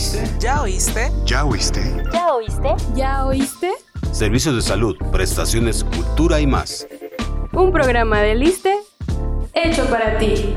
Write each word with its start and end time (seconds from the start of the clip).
oíste? 0.00 0.22
¿Ya 0.38 0.62
oíste? 0.62 1.12
¿Ya 1.26 1.44
oíste? 1.44 1.82
¿Ya 2.10 2.32
oíste? 2.32 2.68
¿Ya 2.94 3.26
oíste? 3.26 3.70
Servicios 4.12 4.56
de 4.56 4.62
salud, 4.62 4.96
prestaciones, 5.12 5.84
cultura 5.84 6.40
y 6.40 6.46
más. 6.46 6.86
Un 7.52 7.70
programa 7.70 8.22
de 8.22 8.34
Liste 8.34 8.76
hecho 9.52 9.84
para 9.90 10.16
ti. 10.16 10.56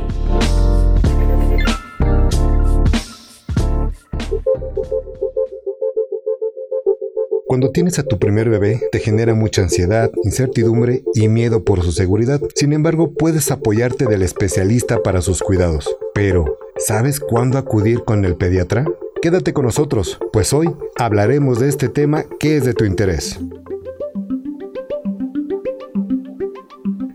Cuando 7.45 7.71
tienes 7.71 7.99
a 7.99 8.03
tu 8.03 8.17
primer 8.17 8.49
bebé, 8.49 8.81
te 8.94 8.99
genera 8.99 9.35
mucha 9.35 9.62
ansiedad, 9.62 10.09
incertidumbre 10.23 11.03
y 11.13 11.27
miedo 11.27 11.66
por 11.66 11.84
su 11.84 11.91
seguridad. 11.91 12.39
Sin 12.55 12.71
embargo, 12.71 13.13
puedes 13.13 13.52
apoyarte 13.52 14.05
del 14.05 14.21
especialista 14.21 15.03
para 15.03 15.21
sus 15.21 15.44
cuidados. 15.44 15.94
Pero, 16.13 16.57
¿sabes 16.77 17.20
cuándo 17.20 17.57
acudir 17.57 18.05
con 18.05 18.23
el 18.23 18.38
pediatra? 18.38 18.85
Quédate 19.23 19.54
con 19.54 19.63
nosotros, 19.63 20.20
pues 20.34 20.52
hoy 20.52 20.76
hablaremos 21.00 21.62
de 21.62 21.70
este 21.70 21.88
tema 21.88 22.26
que 22.41 22.58
es 22.58 22.66
de 22.66 22.73
tu 22.73 22.84
interés. 22.84 23.40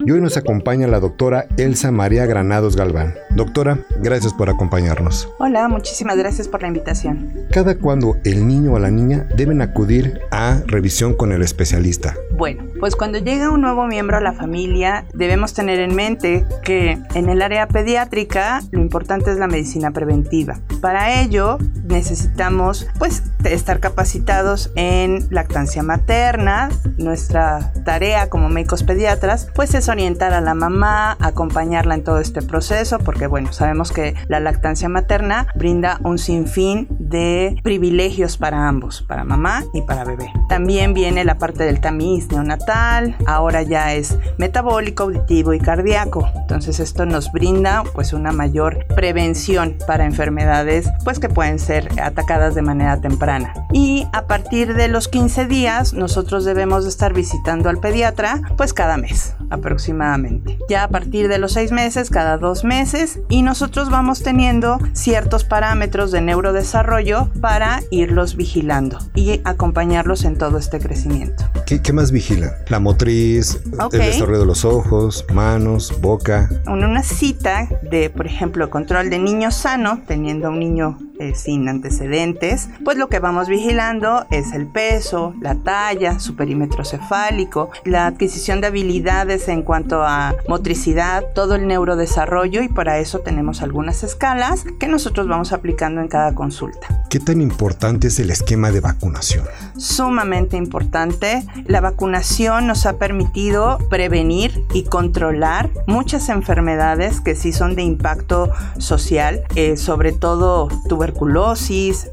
Y 0.06 0.10
hoy 0.10 0.18
nos 0.22 0.38
acompaña 0.38 0.86
la 0.86 1.00
doctora 1.00 1.48
Elsa 1.58 1.92
María 1.92 2.24
Granados 2.24 2.76
Galván. 2.76 3.14
Doctora, 3.36 3.84
gracias 4.00 4.32
por 4.32 4.48
acompañarnos. 4.48 5.28
Hola, 5.38 5.68
muchísimas 5.68 6.16
gracias 6.16 6.48
por 6.48 6.62
la 6.62 6.68
invitación. 6.68 7.30
¿Cada 7.52 7.76
cuándo 7.76 8.16
el 8.24 8.48
niño 8.48 8.72
o 8.72 8.78
la 8.78 8.90
niña 8.90 9.28
deben 9.36 9.60
acudir 9.60 10.18
a 10.30 10.62
revisión 10.66 11.12
con 11.12 11.32
el 11.32 11.42
especialista? 11.42 12.16
Bueno, 12.38 12.62
pues 12.78 12.94
cuando 12.94 13.18
llega 13.18 13.50
un 13.50 13.62
nuevo 13.62 13.88
miembro 13.88 14.16
a 14.16 14.20
la 14.20 14.32
familia, 14.32 15.04
debemos 15.12 15.54
tener 15.54 15.80
en 15.80 15.96
mente 15.96 16.46
que 16.62 16.96
en 17.14 17.28
el 17.28 17.42
área 17.42 17.66
pediátrica 17.66 18.62
lo 18.70 18.80
importante 18.80 19.32
es 19.32 19.38
la 19.38 19.48
medicina 19.48 19.90
preventiva. 19.90 20.60
Para 20.80 21.20
ello 21.20 21.58
necesitamos 21.88 22.86
pues 22.96 23.24
estar 23.42 23.80
capacitados 23.80 24.70
en 24.76 25.26
lactancia 25.30 25.82
materna. 25.82 26.68
Nuestra 26.96 27.72
tarea 27.84 28.28
como 28.28 28.48
médicos 28.48 28.84
pediatras 28.84 29.48
pues 29.56 29.74
es 29.74 29.88
orientar 29.88 30.32
a 30.32 30.40
la 30.40 30.54
mamá, 30.54 31.16
acompañarla 31.18 31.96
en 31.96 32.04
todo 32.04 32.20
este 32.20 32.42
proceso, 32.42 33.00
porque 33.00 33.26
bueno, 33.26 33.52
sabemos 33.52 33.90
que 33.90 34.14
la 34.28 34.38
lactancia 34.38 34.88
materna 34.88 35.48
brinda 35.56 35.98
un 36.04 36.18
sinfín 36.18 36.86
de 37.00 37.56
privilegios 37.64 38.36
para 38.36 38.68
ambos, 38.68 39.02
para 39.02 39.24
mamá 39.24 39.64
y 39.74 39.82
para 39.82 40.04
bebé. 40.04 40.30
También 40.48 40.94
viene 40.94 41.24
la 41.24 41.38
parte 41.38 41.64
del 41.64 41.80
tamiz 41.80 42.27
neonatal, 42.30 43.16
ahora 43.26 43.62
ya 43.62 43.94
es 43.94 44.16
metabólico, 44.36 45.04
auditivo 45.04 45.52
y 45.54 45.60
cardíaco. 45.60 46.28
Entonces 46.36 46.80
esto 46.80 47.06
nos 47.06 47.32
brinda 47.32 47.84
pues 47.94 48.12
una 48.12 48.32
mayor 48.32 48.86
prevención 48.94 49.76
para 49.86 50.04
enfermedades 50.04 50.88
pues 51.04 51.18
que 51.18 51.28
pueden 51.28 51.58
ser 51.58 51.88
atacadas 52.00 52.54
de 52.54 52.62
manera 52.62 53.00
temprana. 53.00 53.52
Y 53.72 54.06
a 54.12 54.26
partir 54.26 54.74
de 54.74 54.88
los 54.88 55.08
15 55.08 55.46
días 55.46 55.92
nosotros 55.92 56.44
debemos 56.44 56.86
estar 56.86 57.12
visitando 57.12 57.68
al 57.68 57.78
pediatra 57.78 58.40
pues 58.56 58.72
cada 58.72 58.96
mes 58.96 59.34
aproximadamente. 59.50 60.58
Ya 60.68 60.84
a 60.84 60.88
partir 60.88 61.28
de 61.28 61.38
los 61.38 61.52
seis 61.52 61.72
meses, 61.72 62.10
cada 62.10 62.38
dos 62.38 62.64
meses, 62.64 63.20
y 63.28 63.42
nosotros 63.42 63.90
vamos 63.90 64.22
teniendo 64.22 64.78
ciertos 64.92 65.44
parámetros 65.44 66.10
de 66.10 66.20
neurodesarrollo 66.20 67.30
para 67.40 67.82
irlos 67.90 68.36
vigilando 68.36 68.98
y 69.14 69.40
acompañarlos 69.44 70.24
en 70.24 70.36
todo 70.36 70.58
este 70.58 70.78
crecimiento. 70.78 71.44
¿Qué, 71.66 71.82
qué 71.82 71.92
más 71.92 72.12
vigilan? 72.18 72.52
La 72.68 72.78
motriz, 72.80 73.60
Okay. 73.80 74.00
el 74.00 74.06
desarrollo 74.06 74.40
de 74.40 74.46
los 74.46 74.64
ojos, 74.64 75.24
manos, 75.32 75.92
boca. 76.00 76.48
En 76.66 76.84
una 76.84 77.02
cita 77.02 77.68
de, 77.82 78.10
por 78.10 78.26
ejemplo, 78.26 78.68
control 78.70 79.08
de 79.10 79.18
niño 79.18 79.50
sano, 79.50 80.02
teniendo 80.06 80.48
un 80.50 80.58
niño 80.58 80.98
eh, 81.18 81.34
sin 81.34 81.68
antecedentes, 81.68 82.68
pues 82.84 82.96
lo 82.96 83.08
que 83.08 83.18
vamos 83.18 83.48
vigilando 83.48 84.26
es 84.30 84.52
el 84.52 84.66
peso, 84.66 85.34
la 85.40 85.56
talla, 85.56 86.20
su 86.20 86.36
perímetro 86.36 86.84
cefálico, 86.84 87.70
la 87.84 88.06
adquisición 88.06 88.60
de 88.60 88.68
habilidades 88.68 89.48
en 89.48 89.62
cuanto 89.62 90.02
a 90.02 90.34
motricidad, 90.48 91.24
todo 91.34 91.54
el 91.54 91.66
neurodesarrollo 91.66 92.62
y 92.62 92.68
para 92.68 92.98
eso 92.98 93.20
tenemos 93.20 93.62
algunas 93.62 94.02
escalas 94.02 94.64
que 94.78 94.88
nosotros 94.88 95.28
vamos 95.28 95.52
aplicando 95.52 96.00
en 96.00 96.08
cada 96.08 96.34
consulta. 96.34 97.04
¿Qué 97.10 97.20
tan 97.20 97.40
importante 97.40 98.08
es 98.08 98.18
el 98.18 98.30
esquema 98.30 98.70
de 98.70 98.80
vacunación? 98.80 99.44
sumamente 99.76 100.56
importante. 100.56 101.44
La 101.66 101.80
vacunación 101.80 102.66
nos 102.66 102.86
ha 102.86 102.98
permitido 102.98 103.78
prevenir 103.88 104.64
y 104.74 104.84
controlar 104.84 105.70
muchas 105.86 106.28
enfermedades 106.28 107.20
que 107.20 107.34
sí 107.34 107.52
son 107.52 107.74
de 107.74 107.82
impacto 107.82 108.50
social, 108.78 109.42
eh, 109.54 109.76
sobre 109.76 110.12
todo 110.12 110.68
tuberculosis, 110.88 111.07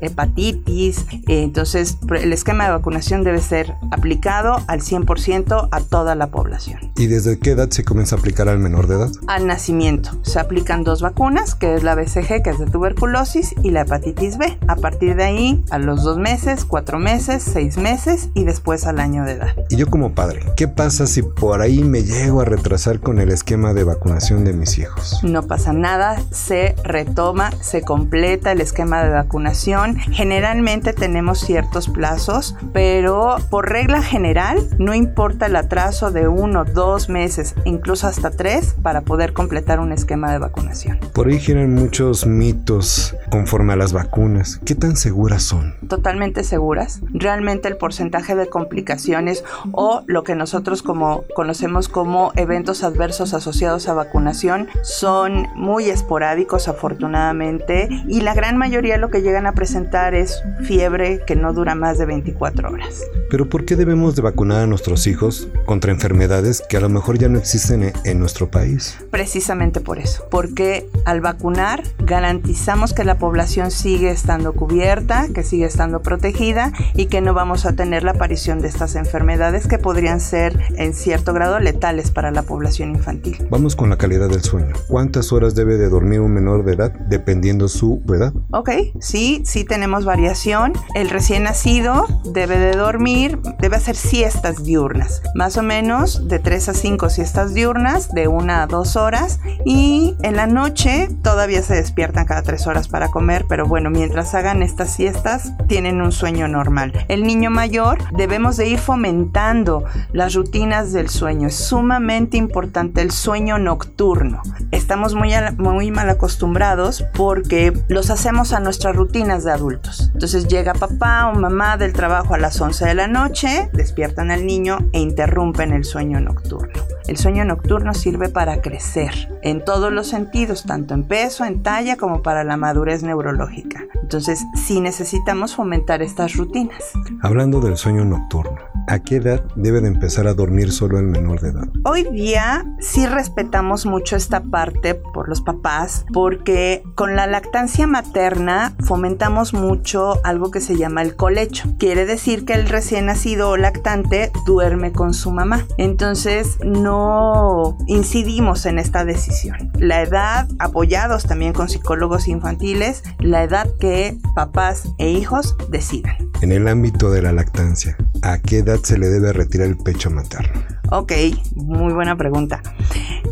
hepatitis. 0.01 1.05
Eh, 1.27 1.43
entonces, 1.43 1.97
el 2.09 2.33
esquema 2.33 2.65
de 2.65 2.71
vacunación 2.71 3.23
debe 3.23 3.39
ser 3.39 3.75
aplicado 3.91 4.57
al 4.67 4.81
100% 4.81 5.69
a 5.71 5.81
toda 5.81 6.15
la 6.15 6.27
población. 6.27 6.79
¿Y 6.95 7.07
desde 7.07 7.39
qué 7.39 7.51
edad 7.51 7.69
se 7.69 7.83
comienza 7.83 8.15
a 8.15 8.19
aplicar 8.19 8.49
al 8.49 8.59
menor 8.59 8.87
de 8.87 8.95
edad? 8.95 9.11
Al 9.27 9.47
nacimiento 9.47 10.11
se 10.23 10.39
aplican 10.39 10.83
dos 10.83 11.01
vacunas, 11.01 11.55
que 11.55 11.75
es 11.75 11.83
la 11.83 11.95
BCG, 11.95 12.43
que 12.43 12.49
es 12.49 12.59
de 12.59 12.65
tuberculosis, 12.65 13.55
y 13.63 13.71
la 13.71 13.81
hepatitis 13.81 14.37
B. 14.37 14.57
A 14.67 14.75
partir 14.75 15.15
de 15.15 15.23
ahí, 15.23 15.63
a 15.69 15.77
los 15.77 16.03
dos 16.03 16.17
meses, 16.17 16.65
cuatro 16.65 16.99
meses, 16.99 17.43
seis 17.43 17.77
meses 17.77 18.29
y 18.33 18.43
después 18.43 18.85
al 18.85 18.99
año 18.99 19.23
de 19.23 19.33
edad. 19.33 19.55
Y 19.69 19.75
yo 19.75 19.87
como 19.87 20.13
padre, 20.13 20.41
¿qué 20.55 20.67
pasa 20.67 21.07
si 21.07 21.21
por 21.21 21.61
ahí 21.61 21.83
me 21.83 22.03
llego 22.03 22.41
a 22.41 22.45
retrasar 22.45 22.99
con 22.99 23.19
el 23.19 23.29
esquema 23.29 23.73
de 23.73 23.83
vacunación 23.83 24.43
de 24.43 24.53
mis 24.53 24.77
hijos? 24.77 25.19
No 25.23 25.43
pasa 25.43 25.73
nada, 25.73 26.21
se 26.31 26.75
retoma, 26.83 27.51
se 27.61 27.81
completa 27.81 28.51
el 28.51 28.61
esquema 28.61 28.84
de 28.85 29.09
vacunación. 29.09 29.97
Generalmente 29.97 30.93
tenemos 30.93 31.39
ciertos 31.39 31.89
plazos, 31.89 32.55
pero 32.73 33.37
por 33.49 33.69
regla 33.69 34.01
general 34.01 34.59
no 34.77 34.93
importa 34.93 35.47
el 35.47 35.55
atraso 35.55 36.11
de 36.11 36.27
uno, 36.27 36.65
dos 36.65 37.09
meses, 37.09 37.55
incluso 37.65 38.07
hasta 38.07 38.31
tres, 38.31 38.75
para 38.81 39.01
poder 39.01 39.33
completar 39.33 39.79
un 39.79 39.91
esquema 39.91 40.31
de 40.31 40.39
vacunación. 40.39 40.99
Por 41.13 41.27
ahí 41.27 41.39
giran 41.39 41.73
muchos 41.73 42.25
mitos 42.25 43.15
conforme 43.29 43.73
a 43.73 43.75
las 43.75 43.93
vacunas. 43.93 44.59
¿Qué 44.65 44.75
tan 44.75 44.95
seguras 44.95 45.43
son? 45.43 45.73
totalmente 45.87 46.43
seguras. 46.43 46.99
Realmente 47.13 47.67
el 47.67 47.77
porcentaje 47.77 48.35
de 48.35 48.47
complicaciones 48.47 49.43
o 49.71 50.03
lo 50.07 50.23
que 50.23 50.35
nosotros 50.35 50.81
como 50.81 51.23
conocemos 51.35 51.87
como 51.87 52.31
eventos 52.35 52.83
adversos 52.83 53.33
asociados 53.33 53.87
a 53.87 53.93
vacunación 53.93 54.67
son 54.83 55.47
muy 55.55 55.89
esporádicos 55.89 56.67
afortunadamente 56.67 57.89
y 58.07 58.21
la 58.21 58.33
gran 58.33 58.57
mayoría 58.57 58.74
lo 58.75 59.09
que 59.09 59.21
llegan 59.21 59.47
a 59.47 59.53
presentar 59.53 60.13
es 60.13 60.43
fiebre 60.63 61.21
que 61.25 61.35
no 61.35 61.53
dura 61.53 61.75
más 61.75 61.97
de 61.97 62.05
24 62.05 62.69
horas. 62.69 63.03
Pero 63.29 63.47
¿por 63.47 63.63
qué 63.63 63.75
debemos 63.75 64.15
de 64.15 64.21
vacunar 64.21 64.61
a 64.63 64.67
nuestros 64.67 65.07
hijos 65.07 65.47
contra 65.65 65.91
enfermedades 65.91 66.61
que 66.67 66.77
a 66.77 66.81
lo 66.81 66.89
mejor 66.89 67.17
ya 67.17 67.29
no 67.29 67.39
existen 67.39 67.83
en, 67.83 67.93
en 68.03 68.19
nuestro 68.19 68.51
país? 68.51 68.97
Precisamente 69.11 69.79
por 69.79 69.97
eso, 69.97 70.27
porque 70.29 70.89
al 71.05 71.21
vacunar 71.21 71.83
garantizamos 71.99 72.93
que 72.93 73.05
la 73.05 73.17
población 73.17 73.71
sigue 73.71 74.11
estando 74.11 74.53
cubierta, 74.53 75.27
que 75.33 75.43
sigue 75.43 75.65
estando 75.65 76.01
protegida 76.01 76.73
y 76.93 77.05
que 77.05 77.21
no 77.21 77.33
vamos 77.33 77.65
a 77.65 77.73
tener 77.73 78.03
la 78.03 78.11
aparición 78.11 78.61
de 78.61 78.67
estas 78.67 78.95
enfermedades 78.95 79.67
que 79.67 79.79
podrían 79.79 80.19
ser 80.19 80.59
en 80.75 80.93
cierto 80.93 81.33
grado 81.33 81.59
letales 81.59 82.11
para 82.11 82.31
la 82.31 82.43
población 82.43 82.89
infantil. 82.91 83.37
Vamos 83.49 83.75
con 83.75 83.89
la 83.89 83.97
calidad 83.97 84.29
del 84.29 84.41
sueño. 84.41 84.73
¿Cuántas 84.87 85.31
horas 85.31 85.55
debe 85.55 85.77
de 85.77 85.87
dormir 85.87 86.19
un 86.19 86.33
menor 86.33 86.65
de 86.65 86.73
edad 86.73 86.91
dependiendo 86.91 87.67
su 87.67 88.01
edad? 88.13 88.33
Ok, 88.51 88.64
sí, 88.99 89.41
sí 89.45 89.63
tenemos 89.63 90.05
variación. 90.05 90.73
El 90.93 91.09
recién 91.09 91.43
nacido 91.43 92.05
debe 92.23 92.57
de 92.57 92.73
dormir, 92.73 93.39
debe 93.59 93.75
hacer 93.77 93.95
siestas 93.95 94.63
diurnas, 94.63 95.21
más 95.35 95.57
o 95.57 95.63
menos 95.63 96.27
de 96.27 96.39
3 96.39 96.69
a 96.69 96.73
5 96.73 97.09
siestas 97.09 97.53
diurnas, 97.53 98.13
de 98.13 98.27
1 98.27 98.53
a 98.53 98.67
2 98.67 98.95
horas. 98.95 99.39
Y 99.65 100.15
en 100.21 100.35
la 100.35 100.47
noche 100.47 101.09
todavía 101.21 101.61
se 101.61 101.75
despiertan 101.75 102.25
cada 102.25 102.41
3 102.41 102.67
horas 102.67 102.87
para 102.87 103.09
comer, 103.09 103.45
pero 103.47 103.65
bueno, 103.65 103.89
mientras 103.89 104.33
hagan 104.35 104.63
estas 104.63 104.93
siestas 104.93 105.53
tienen 105.67 106.01
un 106.01 106.11
sueño 106.11 106.47
normal. 106.47 107.05
El 107.07 107.23
niño 107.23 107.49
mayor 107.49 107.99
debemos 108.15 108.57
de 108.57 108.67
ir 108.67 108.79
fomentando 108.79 109.83
las 110.11 110.33
rutinas 110.33 110.93
del 110.93 111.09
sueño. 111.09 111.47
Es 111.47 111.55
sumamente 111.55 112.37
importante 112.37 113.01
el 113.01 113.11
sueño 113.11 113.57
nocturno. 113.57 114.41
Estamos 114.71 115.15
muy, 115.15 115.31
muy 115.57 115.91
mal 115.91 116.09
acostumbrados 116.09 117.05
porque 117.13 117.73
los 117.87 118.09
hacemos 118.09 118.53
nuestras 118.59 118.95
rutinas 118.95 119.43
de 119.43 119.51
adultos. 119.51 120.09
Entonces 120.13 120.47
llega 120.47 120.73
papá 120.73 121.27
o 121.27 121.39
mamá 121.39 121.77
del 121.77 121.93
trabajo 121.93 122.33
a 122.33 122.37
las 122.37 122.59
11 122.59 122.85
de 122.85 122.93
la 122.93 123.07
noche, 123.07 123.69
despiertan 123.73 124.31
al 124.31 124.45
niño 124.45 124.77
e 124.93 124.99
interrumpen 124.99 125.71
el 125.73 125.83
sueño 125.83 126.19
nocturno. 126.19 126.73
El 127.07 127.17
sueño 127.17 127.45
nocturno 127.45 127.93
sirve 127.93 128.29
para 128.29 128.61
crecer 128.61 129.13
en 129.43 129.63
todos 129.63 129.93
los 129.93 130.07
sentidos, 130.07 130.63
tanto 130.63 130.93
en 130.95 131.03
peso, 131.03 131.45
en 131.45 131.61
talla, 131.61 131.97
como 131.97 132.23
para 132.23 132.43
la 132.43 132.57
madurez 132.57 133.03
neurológica. 133.03 133.83
Entonces, 134.01 134.43
sí 134.55 134.81
necesitamos 134.81 135.55
fomentar 135.55 136.01
estas 136.01 136.35
rutinas. 136.35 136.83
Hablando 137.21 137.59
del 137.59 137.77
sueño 137.77 138.05
nocturno, 138.05 138.57
¿A 138.87 138.99
qué 138.99 139.15
edad 139.15 139.43
debe 139.55 139.81
de 139.81 139.87
empezar 139.87 140.27
a 140.27 140.35
dormir 140.35 140.71
solo 140.71 140.99
el 140.99 141.07
menor 141.07 141.41
de 141.41 141.49
edad? 141.49 141.67
Hoy 141.85 142.03
día 142.11 142.65
sí 142.79 143.07
respetamos 143.07 143.87
mucho 143.87 144.15
esta 144.15 144.43
parte 144.43 144.93
por 144.93 145.27
los 145.27 145.41
papás 145.41 146.05
porque 146.13 146.83
con 146.93 147.15
la 147.15 147.25
lactancia 147.25 147.87
materna 147.87 148.75
fomentamos 148.85 149.53
mucho 149.55 150.19
algo 150.23 150.51
que 150.51 150.61
se 150.61 150.77
llama 150.77 151.01
el 151.01 151.15
colecho. 151.15 151.75
Quiere 151.79 152.05
decir 152.05 152.45
que 152.45 152.53
el 152.53 152.69
recién 152.69 153.07
nacido 153.07 153.49
o 153.49 153.57
lactante 153.57 154.31
duerme 154.45 154.91
con 154.91 155.15
su 155.15 155.31
mamá. 155.31 155.65
Entonces 155.77 156.57
no 156.63 157.77
incidimos 157.87 158.67
en 158.67 158.77
esta 158.77 159.03
decisión. 159.03 159.71
La 159.79 160.03
edad, 160.03 160.47
apoyados 160.59 161.25
también 161.25 161.53
con 161.53 161.69
psicólogos 161.69 162.27
infantiles, 162.27 163.01
la 163.19 163.43
edad 163.43 163.67
que 163.79 164.17
papás 164.35 164.83
e 164.99 165.09
hijos 165.09 165.55
decidan. 165.69 166.31
En 166.41 166.51
el 166.51 166.67
ámbito 166.67 167.09
de 167.09 167.23
la 167.23 167.31
lactancia, 167.31 167.97
¿a 168.25 168.39
qué 168.39 168.59
edad 168.59 168.79
se 168.81 168.97
le 168.97 169.07
debe 169.07 169.31
retirar 169.33 169.67
el 169.67 169.77
pecho 169.77 170.09
materno? 170.09 170.74
Ok, 170.91 171.13
muy 171.55 171.93
buena 171.93 172.15
pregunta. 172.15 172.61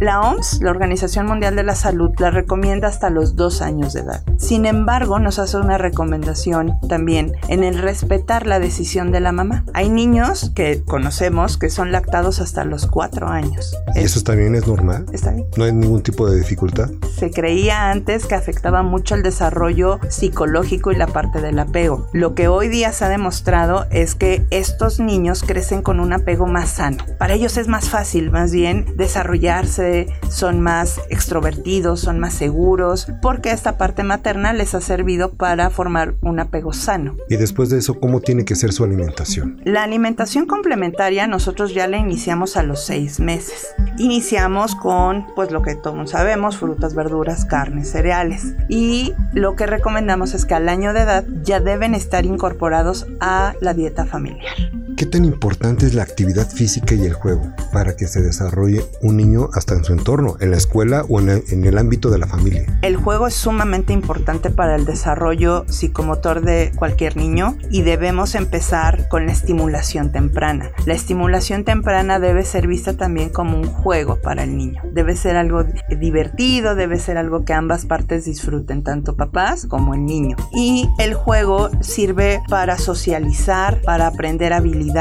La 0.02 0.22
OMS, 0.22 0.62
la 0.62 0.72
Organización 0.72 1.28
Mundial 1.28 1.56
de 1.56 1.64
la 1.64 1.76
Salud, 1.76 2.12
la 2.18 2.32
recomienda 2.32 2.88
hasta 2.88 3.10
los 3.10 3.36
dos 3.36 3.62
años 3.62 3.94
de 3.94 4.02
edad. 4.02 4.24
Sin 4.38 4.66
embargo, 4.66 5.20
nos 5.20 5.40
hace 5.40 5.58
una 5.58 5.78
recomendación 5.78 6.74
también 6.90 7.34
en 7.48 7.64
el 7.64 7.78
respetar 7.78 8.48
la 8.48 8.60
decisión 8.60 9.12
de 9.12 9.20
la 9.20 9.32
mamá. 9.32 9.64
Hay 9.74 9.90
niños 9.90 10.52
que 10.56 10.84
conocemos 10.84 11.58
que 11.58 11.70
son 11.70 11.92
lactados 11.92 12.42
hasta 12.42 12.66
los 12.66 12.88
cuatro 12.88 13.28
años. 13.28 13.78
¿Y 13.96 14.00
eso 14.00 14.22
también 14.22 14.56
es 14.56 14.68
normal? 14.68 15.06
Está 15.14 15.32
bien. 15.32 15.48
¿No 15.56 15.64
hay 15.64 15.72
ningún 15.72 16.02
tipo 16.02 16.30
de 16.30 16.38
dificultad? 16.38 16.90
Se 17.16 17.32
creía 17.32 17.92
antes 17.92 18.26
que 18.26 18.36
afectaba 18.36 18.82
mucho 18.82 19.16
el 19.16 19.24
desarrollo 19.24 20.00
psicológico 20.10 20.92
y 20.92 20.96
la 20.96 21.08
parte 21.08 21.40
del 21.40 21.60
apego. 21.60 22.08
Lo 22.14 22.36
que 22.36 22.48
hoy 22.48 22.68
día 22.68 22.92
se 22.92 23.06
ha 23.06 23.10
demostrado 23.10 23.86
es 23.92 24.16
que 24.16 24.46
estos 24.50 25.00
niños 25.00 25.44
crecen 25.46 25.82
con 25.82 26.00
un 26.00 26.14
apego 26.14 26.48
más 26.48 26.70
sano. 26.70 26.98
Para 27.18 27.34
ellos 27.34 27.43
es 27.46 27.68
más 27.68 27.90
fácil, 27.90 28.32
más 28.32 28.52
bien, 28.52 28.86
desarrollarse, 28.96 30.08
son 30.30 30.62
más 30.62 31.00
extrovertidos, 31.10 32.00
son 32.00 32.20
más 32.20 32.34
seguros, 32.34 33.08
porque 33.22 33.52
esta 33.52 33.78
parte 33.78 34.04
materna 34.04 34.54
les 34.54 34.74
ha 34.76 34.82
servido 34.82 35.34
para 35.34 35.70
formar 35.70 36.16
un 36.22 36.40
apego 36.40 36.74
sano. 36.74 37.16
Y 37.30 37.36
después 37.36 37.70
de 37.70 37.80
eso, 37.80 38.00
¿cómo 38.00 38.22
tiene 38.22 38.46
que 38.46 38.56
ser 38.56 38.72
su 38.72 38.84
alimentación? 38.84 39.62
La 39.66 39.84
alimentación 39.84 40.46
complementaria 40.46 41.28
nosotros 41.28 41.74
ya 41.74 41.88
la 41.88 41.98
iniciamos 41.98 42.56
a 42.56 42.64
los 42.64 42.86
seis 42.86 43.20
meses. 43.20 43.74
Iniciamos 43.98 44.76
con, 44.76 45.26
pues 45.36 45.52
lo 45.52 45.62
que 45.62 45.76
todos 45.76 46.12
sabemos, 46.12 46.58
frutas, 46.58 46.96
verduras, 46.96 47.46
carnes, 47.46 47.92
cereales. 47.92 48.56
Y 48.70 49.14
lo 49.34 49.56
que 49.56 49.66
recomendamos 49.66 50.34
es 50.34 50.46
que 50.46 50.56
al 50.56 50.70
año 50.70 50.94
de 50.94 51.02
edad 51.02 51.26
ya 51.44 51.60
deben 51.60 51.94
estar 51.94 52.26
incorporados 52.26 53.06
a 53.20 53.54
la 53.60 53.74
dieta 53.74 54.06
familiar. 54.06 54.56
¿Qué 55.04 55.10
tan 55.10 55.26
importante 55.26 55.86
es 55.86 55.96
la 55.96 56.04
actividad 56.04 56.50
física 56.50 56.96
y 56.96 57.06
el 57.06 57.12
juego 57.12 57.52
para 57.74 57.98
que 57.98 58.08
se 58.08 58.22
desarrolle 58.22 58.86
un 59.02 59.18
niño 59.18 59.50
hasta 59.52 59.76
en 59.76 59.84
su 59.84 59.92
entorno, 59.92 60.38
en 60.40 60.52
la 60.52 60.56
escuela 60.56 61.04
o 61.10 61.20
en 61.20 61.28
en 61.30 61.66
el, 61.66 61.78
ámbito 61.78 62.10
de 62.10 62.20
la 62.20 62.26
familia? 62.26 62.80
El 62.84 62.96
juego 62.96 63.28
es 63.28 63.34
sumamente 63.34 63.92
importante 63.92 64.50
para 64.50 64.78
el 64.78 64.86
desarrollo 64.86 65.66
psicomotor 65.68 66.40
de 66.40 66.72
cualquier 66.78 67.18
niño 67.18 67.58
y 67.70 67.82
debemos 67.82 68.34
empezar 68.34 69.10
con 69.10 69.26
la 69.26 69.34
estimulación 69.34 70.14
temprana. 70.14 70.72
La 70.86 70.94
estimulación 70.94 71.66
temprana 71.66 72.22
debe 72.22 72.46
ser 72.46 72.68
vista 72.68 72.94
también 72.94 73.28
como 73.28 73.58
un 73.58 73.68
juego 73.68 74.22
para 74.22 74.44
el 74.44 74.56
niño. 74.56 74.82
Debe 74.94 75.18
ser 75.18 75.36
algo 75.36 75.66
divertido, 76.00 76.76
debe 76.76 76.98
ser 76.98 77.18
algo 77.18 77.44
que 77.44 77.52
ambas 77.52 77.86
partes 77.86 78.24
disfruten, 78.24 78.84
tanto 78.84 79.18
papás 79.18 79.66
como 79.66 79.96
el 79.96 80.06
niño. 80.06 80.38
Y 80.54 80.88
el 80.98 81.14
juego 81.14 81.72
sirve 81.82 82.42
para 82.48 82.78
socializar, 82.78 83.82
para 83.82 84.08
aprender 84.08 84.54
habilidades 84.54 84.93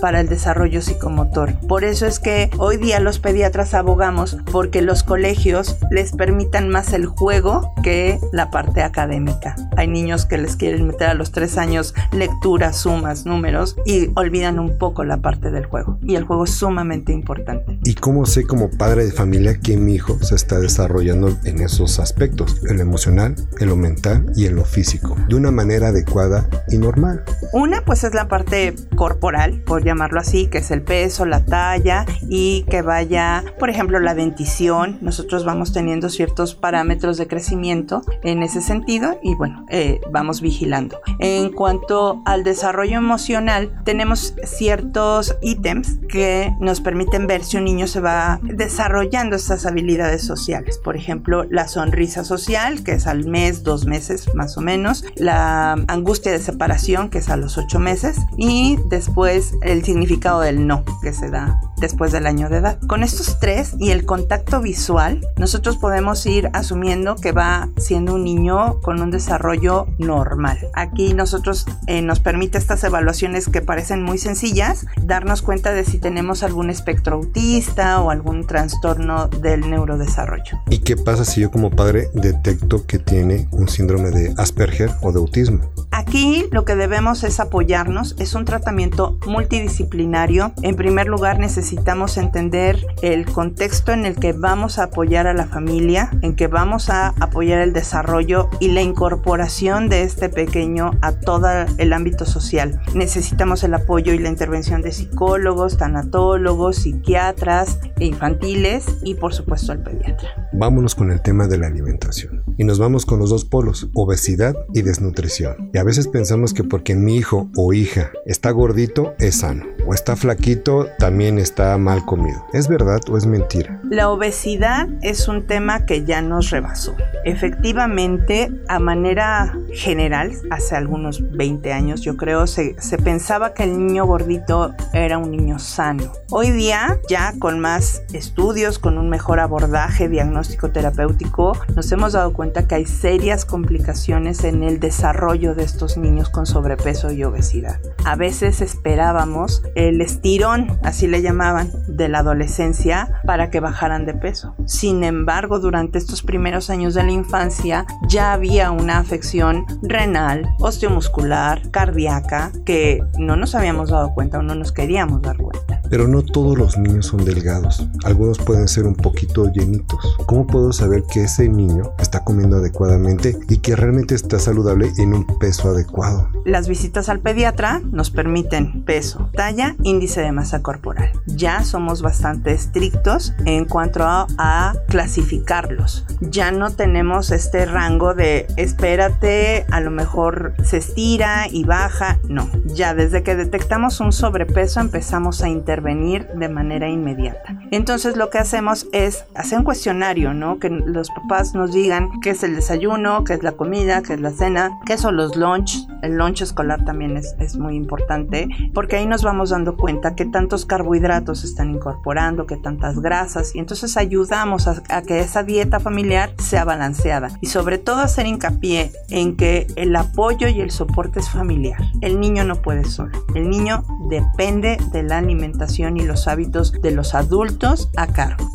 para 0.00 0.20
el 0.20 0.28
desarrollo 0.28 0.80
psicomotor. 0.80 1.58
Por 1.66 1.82
eso 1.82 2.06
es 2.06 2.20
que 2.20 2.48
hoy 2.58 2.76
día 2.76 3.00
los 3.00 3.18
pediatras 3.18 3.74
abogamos 3.74 4.36
porque 4.52 4.82
los 4.82 5.02
colegios 5.02 5.78
les 5.90 6.12
permitan 6.12 6.68
más 6.68 6.92
el 6.92 7.06
juego 7.06 7.74
que 7.82 8.20
la 8.32 8.52
parte 8.52 8.82
académica. 8.82 9.56
Hay 9.76 9.88
niños 9.88 10.26
que 10.26 10.38
les 10.38 10.54
quieren 10.54 10.86
meter 10.86 11.08
a 11.08 11.14
los 11.14 11.32
tres 11.32 11.58
años 11.58 11.92
lecturas, 12.12 12.76
sumas, 12.76 13.26
números 13.26 13.76
y 13.84 14.10
olvidan 14.14 14.60
un 14.60 14.78
poco 14.78 15.02
la 15.02 15.16
parte 15.16 15.50
del 15.50 15.66
juego. 15.66 15.98
Y 16.02 16.14
el 16.14 16.22
juego 16.22 16.44
es 16.44 16.50
sumamente 16.50 17.12
importante. 17.12 17.80
¿Y 17.82 17.94
cómo 17.94 18.26
sé 18.26 18.46
como 18.46 18.70
padre 18.70 19.04
de 19.04 19.12
familia 19.12 19.58
que 19.58 19.76
mi 19.76 19.94
hijo 19.94 20.22
se 20.22 20.36
está 20.36 20.60
desarrollando 20.60 21.36
en 21.44 21.60
esos 21.62 21.98
aspectos? 21.98 22.60
En 22.68 22.76
lo 22.76 22.82
emocional, 22.82 23.34
en 23.58 23.68
lo 23.68 23.76
mental 23.76 24.32
y 24.36 24.46
en 24.46 24.54
lo 24.54 24.64
físico, 24.64 25.16
de 25.28 25.34
una 25.34 25.50
manera 25.50 25.88
adecuada 25.88 26.48
y 26.68 26.78
normal. 26.78 27.24
Una 27.52 27.84
pues 27.84 28.04
es 28.04 28.14
la 28.14 28.28
parte 28.28 28.76
corporal 28.94 29.31
por 29.64 29.84
llamarlo 29.84 30.20
así, 30.20 30.48
que 30.48 30.58
es 30.58 30.70
el 30.70 30.82
peso, 30.82 31.24
la 31.24 31.44
talla 31.44 32.06
y 32.28 32.64
que 32.64 32.82
vaya, 32.82 33.44
por 33.58 33.70
ejemplo, 33.70 33.98
la 34.00 34.14
dentición. 34.14 34.98
Nosotros 35.00 35.44
vamos 35.44 35.72
teniendo 35.72 36.08
ciertos 36.08 36.54
parámetros 36.54 37.16
de 37.16 37.26
crecimiento 37.26 38.02
en 38.22 38.42
ese 38.42 38.60
sentido 38.60 39.18
y 39.22 39.34
bueno, 39.34 39.64
eh, 39.70 40.00
vamos 40.10 40.40
vigilando. 40.40 41.00
En 41.18 41.50
cuanto 41.52 42.22
al 42.24 42.44
desarrollo 42.44 42.98
emocional, 42.98 43.82
tenemos 43.84 44.34
ciertos 44.44 45.36
ítems 45.40 45.98
que 46.08 46.52
nos 46.60 46.80
permiten 46.80 47.26
ver 47.26 47.44
si 47.44 47.56
un 47.56 47.64
niño 47.64 47.86
se 47.86 48.00
va 48.00 48.40
desarrollando 48.42 49.36
estas 49.36 49.66
habilidades 49.66 50.22
sociales. 50.22 50.78
Por 50.78 50.96
ejemplo, 50.96 51.44
la 51.44 51.68
sonrisa 51.68 52.24
social, 52.24 52.82
que 52.84 52.92
es 52.92 53.06
al 53.06 53.24
mes, 53.24 53.62
dos 53.62 53.86
meses 53.86 54.28
más 54.34 54.56
o 54.56 54.60
menos, 54.60 55.04
la 55.16 55.72
angustia 55.88 56.32
de 56.32 56.38
separación, 56.38 57.08
que 57.08 57.18
es 57.18 57.28
a 57.28 57.36
los 57.36 57.58
ocho 57.58 57.78
meses, 57.78 58.18
y 58.36 58.78
después 58.88 59.11
después 59.12 59.56
el 59.60 59.84
significado 59.84 60.40
del 60.40 60.66
no 60.66 60.84
que 61.02 61.12
se 61.12 61.28
da 61.28 61.60
después 61.82 62.12
del 62.12 62.26
año 62.26 62.48
de 62.48 62.58
edad. 62.58 62.78
Con 62.86 63.02
estos 63.02 63.38
tres 63.40 63.74
y 63.78 63.90
el 63.90 64.06
contacto 64.06 64.62
visual, 64.62 65.20
nosotros 65.36 65.76
podemos 65.76 66.24
ir 66.24 66.48
asumiendo 66.54 67.16
que 67.16 67.32
va 67.32 67.68
siendo 67.76 68.14
un 68.14 68.24
niño 68.24 68.80
con 68.80 69.02
un 69.02 69.10
desarrollo 69.10 69.88
normal. 69.98 70.58
Aquí 70.74 71.12
nosotros 71.12 71.66
eh, 71.88 72.00
nos 72.00 72.20
permite 72.20 72.56
estas 72.56 72.84
evaluaciones 72.84 73.48
que 73.48 73.60
parecen 73.60 74.02
muy 74.02 74.16
sencillas, 74.16 74.86
darnos 75.02 75.42
cuenta 75.42 75.72
de 75.72 75.84
si 75.84 75.98
tenemos 75.98 76.42
algún 76.42 76.70
espectro 76.70 77.16
autista 77.16 78.00
o 78.00 78.10
algún 78.10 78.46
trastorno 78.46 79.26
del 79.28 79.68
neurodesarrollo. 79.68 80.60
¿Y 80.70 80.78
qué 80.78 80.96
pasa 80.96 81.24
si 81.24 81.40
yo 81.40 81.50
como 81.50 81.70
padre 81.70 82.08
detecto 82.14 82.86
que 82.86 82.98
tiene 82.98 83.48
un 83.50 83.68
síndrome 83.68 84.10
de 84.10 84.32
Asperger 84.38 84.92
o 85.02 85.10
de 85.12 85.18
autismo? 85.18 85.60
Aquí 85.90 86.46
lo 86.52 86.64
que 86.64 86.76
debemos 86.76 87.24
es 87.24 87.40
apoyarnos, 87.40 88.14
es 88.20 88.34
un 88.34 88.44
tratamiento 88.44 89.01
multidisciplinario. 89.26 90.52
En 90.62 90.76
primer 90.76 91.06
lugar 91.06 91.38
necesitamos 91.38 92.16
entender 92.16 92.86
el 93.02 93.26
contexto 93.26 93.92
en 93.92 94.06
el 94.06 94.16
que 94.16 94.32
vamos 94.32 94.78
a 94.78 94.84
apoyar 94.84 95.26
a 95.26 95.34
la 95.34 95.46
familia, 95.46 96.10
en 96.22 96.36
que 96.36 96.46
vamos 96.46 96.90
a 96.90 97.08
apoyar 97.20 97.60
el 97.60 97.72
desarrollo 97.72 98.48
y 98.60 98.68
la 98.68 98.82
incorporación 98.82 99.88
de 99.88 100.02
este 100.02 100.28
pequeño 100.28 100.92
a 101.02 101.12
todo 101.12 101.48
el 101.78 101.92
ámbito 101.92 102.24
social. 102.24 102.80
Necesitamos 102.94 103.64
el 103.64 103.74
apoyo 103.74 104.12
y 104.12 104.18
la 104.18 104.28
intervención 104.28 104.82
de 104.82 104.92
psicólogos, 104.92 105.76
tanatólogos, 105.76 106.76
psiquiatras, 106.76 107.78
infantiles 107.98 108.86
y 109.02 109.14
por 109.14 109.34
supuesto 109.34 109.72
el 109.72 109.82
pediatra. 109.82 110.48
Vámonos 110.52 110.94
con 110.94 111.10
el 111.10 111.22
tema 111.22 111.48
de 111.48 111.58
la 111.58 111.66
alimentación. 111.66 112.42
Y 112.58 112.64
nos 112.64 112.78
vamos 112.78 113.06
con 113.06 113.18
los 113.18 113.30
dos 113.30 113.44
polos, 113.44 113.88
obesidad 113.94 114.54
y 114.74 114.82
desnutrición. 114.82 115.70
Y 115.72 115.78
a 115.78 115.84
veces 115.84 116.08
pensamos 116.08 116.52
que 116.52 116.64
porque 116.64 116.94
mi 116.94 117.16
hijo 117.16 117.48
o 117.56 117.72
hija 117.72 118.10
está 118.26 118.50
gordito 118.50 118.91
es 119.18 119.36
sano, 119.36 119.64
o 119.86 119.94
está 119.94 120.16
flaquito 120.16 120.86
también 120.98 121.38
está 121.38 121.76
mal 121.78 122.04
comido. 122.04 122.44
¿Es 122.52 122.68
verdad 122.68 123.00
o 123.08 123.16
es 123.16 123.26
mentira? 123.26 123.80
La 123.88 124.10
obesidad 124.10 124.88
es 125.00 125.28
un 125.28 125.46
tema 125.46 125.86
que 125.86 126.04
ya 126.04 126.20
nos 126.20 126.50
rebasó. 126.50 126.94
Efectivamente, 127.24 128.50
a 128.68 128.78
manera 128.78 129.56
general, 129.72 130.32
hace 130.50 130.76
algunos 130.76 131.22
20 131.32 131.72
años 131.72 132.02
yo 132.02 132.16
creo, 132.16 132.46
se, 132.46 132.74
pensaba 133.02 133.54
que 133.54 133.64
el 133.64 133.78
niño 133.78 134.04
gordito 134.04 134.74
era 134.92 135.18
un 135.18 135.30
niño 135.30 135.58
sano. 135.58 136.12
Hoy 136.30 136.50
día, 136.50 136.98
ya 137.08 137.34
con 137.38 137.60
más 137.60 138.02
estudios, 138.12 138.78
con 138.78 138.98
un 138.98 139.08
mejor 139.08 139.40
abordaje 139.40 140.08
diagnóstico 140.08 140.70
terapéutico, 140.70 141.56
nos 141.74 141.90
hemos 141.92 142.12
dado 142.12 142.32
cuenta 142.32 142.66
que 142.66 142.74
hay 142.74 142.86
serias 142.86 143.44
complicaciones 143.44 144.44
en 144.44 144.62
el 144.62 144.80
desarrollo 144.80 145.54
de 145.54 145.64
estos 145.64 145.96
niños 145.96 146.28
con 146.28 146.46
sobrepeso 146.46 147.10
y 147.10 147.24
obesidad. 147.24 147.80
A 148.04 148.16
veces 148.16 148.60
esperábamos 148.82 149.62
el 149.76 150.00
estirón, 150.00 150.76
así 150.82 151.06
le 151.06 151.22
llamaban, 151.22 151.70
de 151.86 152.08
la 152.08 152.18
adolescencia 152.18 153.20
para 153.24 153.48
que 153.48 153.60
bajaran 153.60 154.06
de 154.06 154.14
peso. 154.14 154.56
Sin 154.66 155.04
embargo, 155.04 155.60
durante 155.60 155.98
estos 155.98 156.24
primeros 156.24 156.68
años 156.68 156.94
de 156.94 157.04
la 157.04 157.12
infancia 157.12 157.86
ya 158.08 158.32
había 158.32 158.72
una 158.72 158.98
afección 158.98 159.66
renal, 159.82 160.48
osteomuscular, 160.58 161.70
cardíaca, 161.70 162.50
que 162.64 163.00
no 163.18 163.36
nos 163.36 163.54
habíamos 163.54 163.90
dado 163.90 164.14
cuenta 164.14 164.40
o 164.40 164.42
no 164.42 164.56
nos 164.56 164.72
queríamos 164.72 165.22
dar 165.22 165.36
cuenta. 165.36 165.81
Pero 165.92 166.08
no 166.08 166.22
todos 166.22 166.56
los 166.56 166.78
niños 166.78 167.04
son 167.04 167.22
delgados. 167.22 167.86
Algunos 168.04 168.38
pueden 168.38 168.66
ser 168.66 168.86
un 168.86 168.94
poquito 168.94 169.52
llenitos. 169.52 170.16
¿Cómo 170.24 170.46
puedo 170.46 170.72
saber 170.72 171.02
que 171.02 171.24
ese 171.24 171.50
niño 171.50 171.92
está 171.98 172.24
comiendo 172.24 172.56
adecuadamente 172.56 173.38
y 173.50 173.58
que 173.58 173.76
realmente 173.76 174.14
está 174.14 174.38
saludable 174.38 174.90
en 174.96 175.12
un 175.12 175.26
peso 175.38 175.68
adecuado? 175.68 176.30
Las 176.46 176.66
visitas 176.66 177.10
al 177.10 177.20
pediatra 177.20 177.82
nos 177.84 178.10
permiten 178.10 178.86
peso, 178.86 179.28
talla, 179.34 179.76
índice 179.82 180.22
de 180.22 180.32
masa 180.32 180.62
corporal. 180.62 181.12
Ya 181.26 181.62
somos 181.62 182.00
bastante 182.00 182.52
estrictos 182.52 183.34
en 183.44 183.66
cuanto 183.66 184.02
a, 184.02 184.72
clasificarlos. 184.88 186.06
Ya 186.22 186.52
no 186.52 186.70
tenemos 186.70 187.32
este 187.32 187.66
rango 187.66 188.14
de 188.14 188.46
espérate, 188.56 189.66
a 189.70 189.80
lo 189.80 189.90
mejor 189.90 190.54
se 190.64 190.78
estira 190.78 191.48
y 191.50 191.64
baja. 191.64 192.18
No, 192.30 192.48
ya 192.64 192.94
desde 192.94 193.22
que 193.22 193.36
detectamos 193.36 194.00
un 194.00 194.12
sobrepeso 194.12 194.80
empezamos 194.80 195.42
a 195.42 195.50
intervenir 195.50 195.81
de 195.82 196.48
manera 196.48 196.88
inmediata. 196.88 197.58
Entonces 197.70 198.16
lo 198.16 198.30
que 198.30 198.38
hacemos 198.38 198.86
es 198.92 199.24
hacer 199.34 199.58
un 199.58 199.64
cuestionario, 199.64 200.32
¿no? 200.32 200.58
Que 200.58 200.70
los 200.70 201.10
papás 201.10 201.54
nos 201.54 201.72
digan 201.72 202.20
qué 202.20 202.30
es 202.30 202.42
el 202.42 202.54
desayuno, 202.54 203.24
qué 203.24 203.34
es 203.34 203.42
la 203.42 203.52
comida, 203.52 204.02
qué 204.02 204.14
es 204.14 204.20
la 204.20 204.30
cena, 204.30 204.78
qué 204.86 204.96
son 204.96 205.16
los 205.16 205.36
lunch. 205.36 205.86
El 206.02 206.16
lunch 206.16 206.42
escolar 206.42 206.84
también 206.84 207.16
es, 207.16 207.34
es 207.38 207.56
muy 207.56 207.76
importante 207.76 208.48
porque 208.74 208.96
ahí 208.96 209.06
nos 209.06 209.22
vamos 209.22 209.50
dando 209.50 209.76
cuenta 209.76 210.14
qué 210.14 210.24
tantos 210.24 210.66
carbohidratos 210.66 211.44
están 211.44 211.70
incorporando, 211.70 212.46
qué 212.46 212.56
tantas 212.56 213.00
grasas 213.00 213.54
y 213.54 213.58
entonces 213.58 213.96
ayudamos 213.96 214.68
a, 214.68 214.82
a 214.88 215.02
que 215.02 215.20
esa 215.20 215.42
dieta 215.42 215.80
familiar 215.80 216.34
sea 216.38 216.64
balanceada 216.64 217.30
y 217.40 217.46
sobre 217.46 217.78
todo 217.78 218.00
hacer 218.00 218.26
hincapié 218.26 218.92
en 219.08 219.36
que 219.36 219.66
el 219.76 219.94
apoyo 219.96 220.48
y 220.48 220.60
el 220.60 220.70
soporte 220.70 221.20
es 221.20 221.28
familiar. 221.28 221.80
El 222.00 222.20
niño 222.20 222.44
no 222.44 222.56
puede 222.56 222.84
solo. 222.84 223.24
El 223.34 223.50
niño 223.50 223.84
depende 224.08 224.78
de 224.92 225.02
la 225.02 225.18
alimentación 225.18 225.71
y 225.78 226.04
los 226.04 226.28
hábitos 226.28 226.72
de 226.72 226.90
los 226.90 227.14
adultos 227.14 227.88
a 227.96 228.06
cargo. 228.06 228.46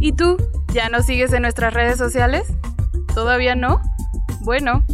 ¿Y 0.00 0.12
tú? 0.12 0.36
¿Ya 0.74 0.88
nos 0.88 1.06
sigues 1.06 1.32
en 1.32 1.42
nuestras 1.42 1.72
redes 1.72 1.98
sociales? 1.98 2.52
¿Todavía 3.14 3.54
no? 3.54 3.80
Bueno, 4.40 4.84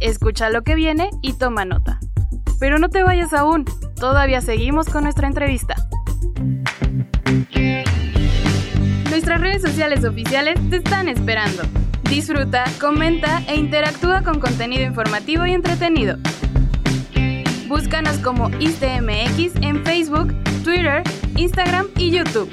escucha 0.00 0.50
lo 0.50 0.62
que 0.62 0.74
viene 0.74 1.10
y 1.22 1.32
toma 1.32 1.64
nota. 1.64 2.00
Pero 2.58 2.78
no 2.78 2.90
te 2.90 3.02
vayas 3.02 3.32
aún, 3.32 3.64
todavía 3.96 4.42
seguimos 4.42 4.88
con 4.88 5.04
nuestra 5.04 5.26
entrevista. 5.26 5.74
Nuestras 9.08 9.40
redes 9.40 9.62
sociales 9.62 10.04
oficiales 10.04 10.58
te 10.68 10.76
están 10.76 11.08
esperando. 11.08 11.62
Disfruta, 12.02 12.64
comenta 12.78 13.42
e 13.48 13.56
interactúa 13.56 14.22
con 14.22 14.38
contenido 14.40 14.84
informativo 14.84 15.46
y 15.46 15.52
entretenido. 15.52 16.18
Búscanos 17.70 18.18
como 18.18 18.50
ISTMX 18.58 19.54
en 19.62 19.84
Facebook, 19.84 20.34
Twitter, 20.64 21.04
Instagram 21.36 21.86
y 21.96 22.10
YouTube. 22.10 22.50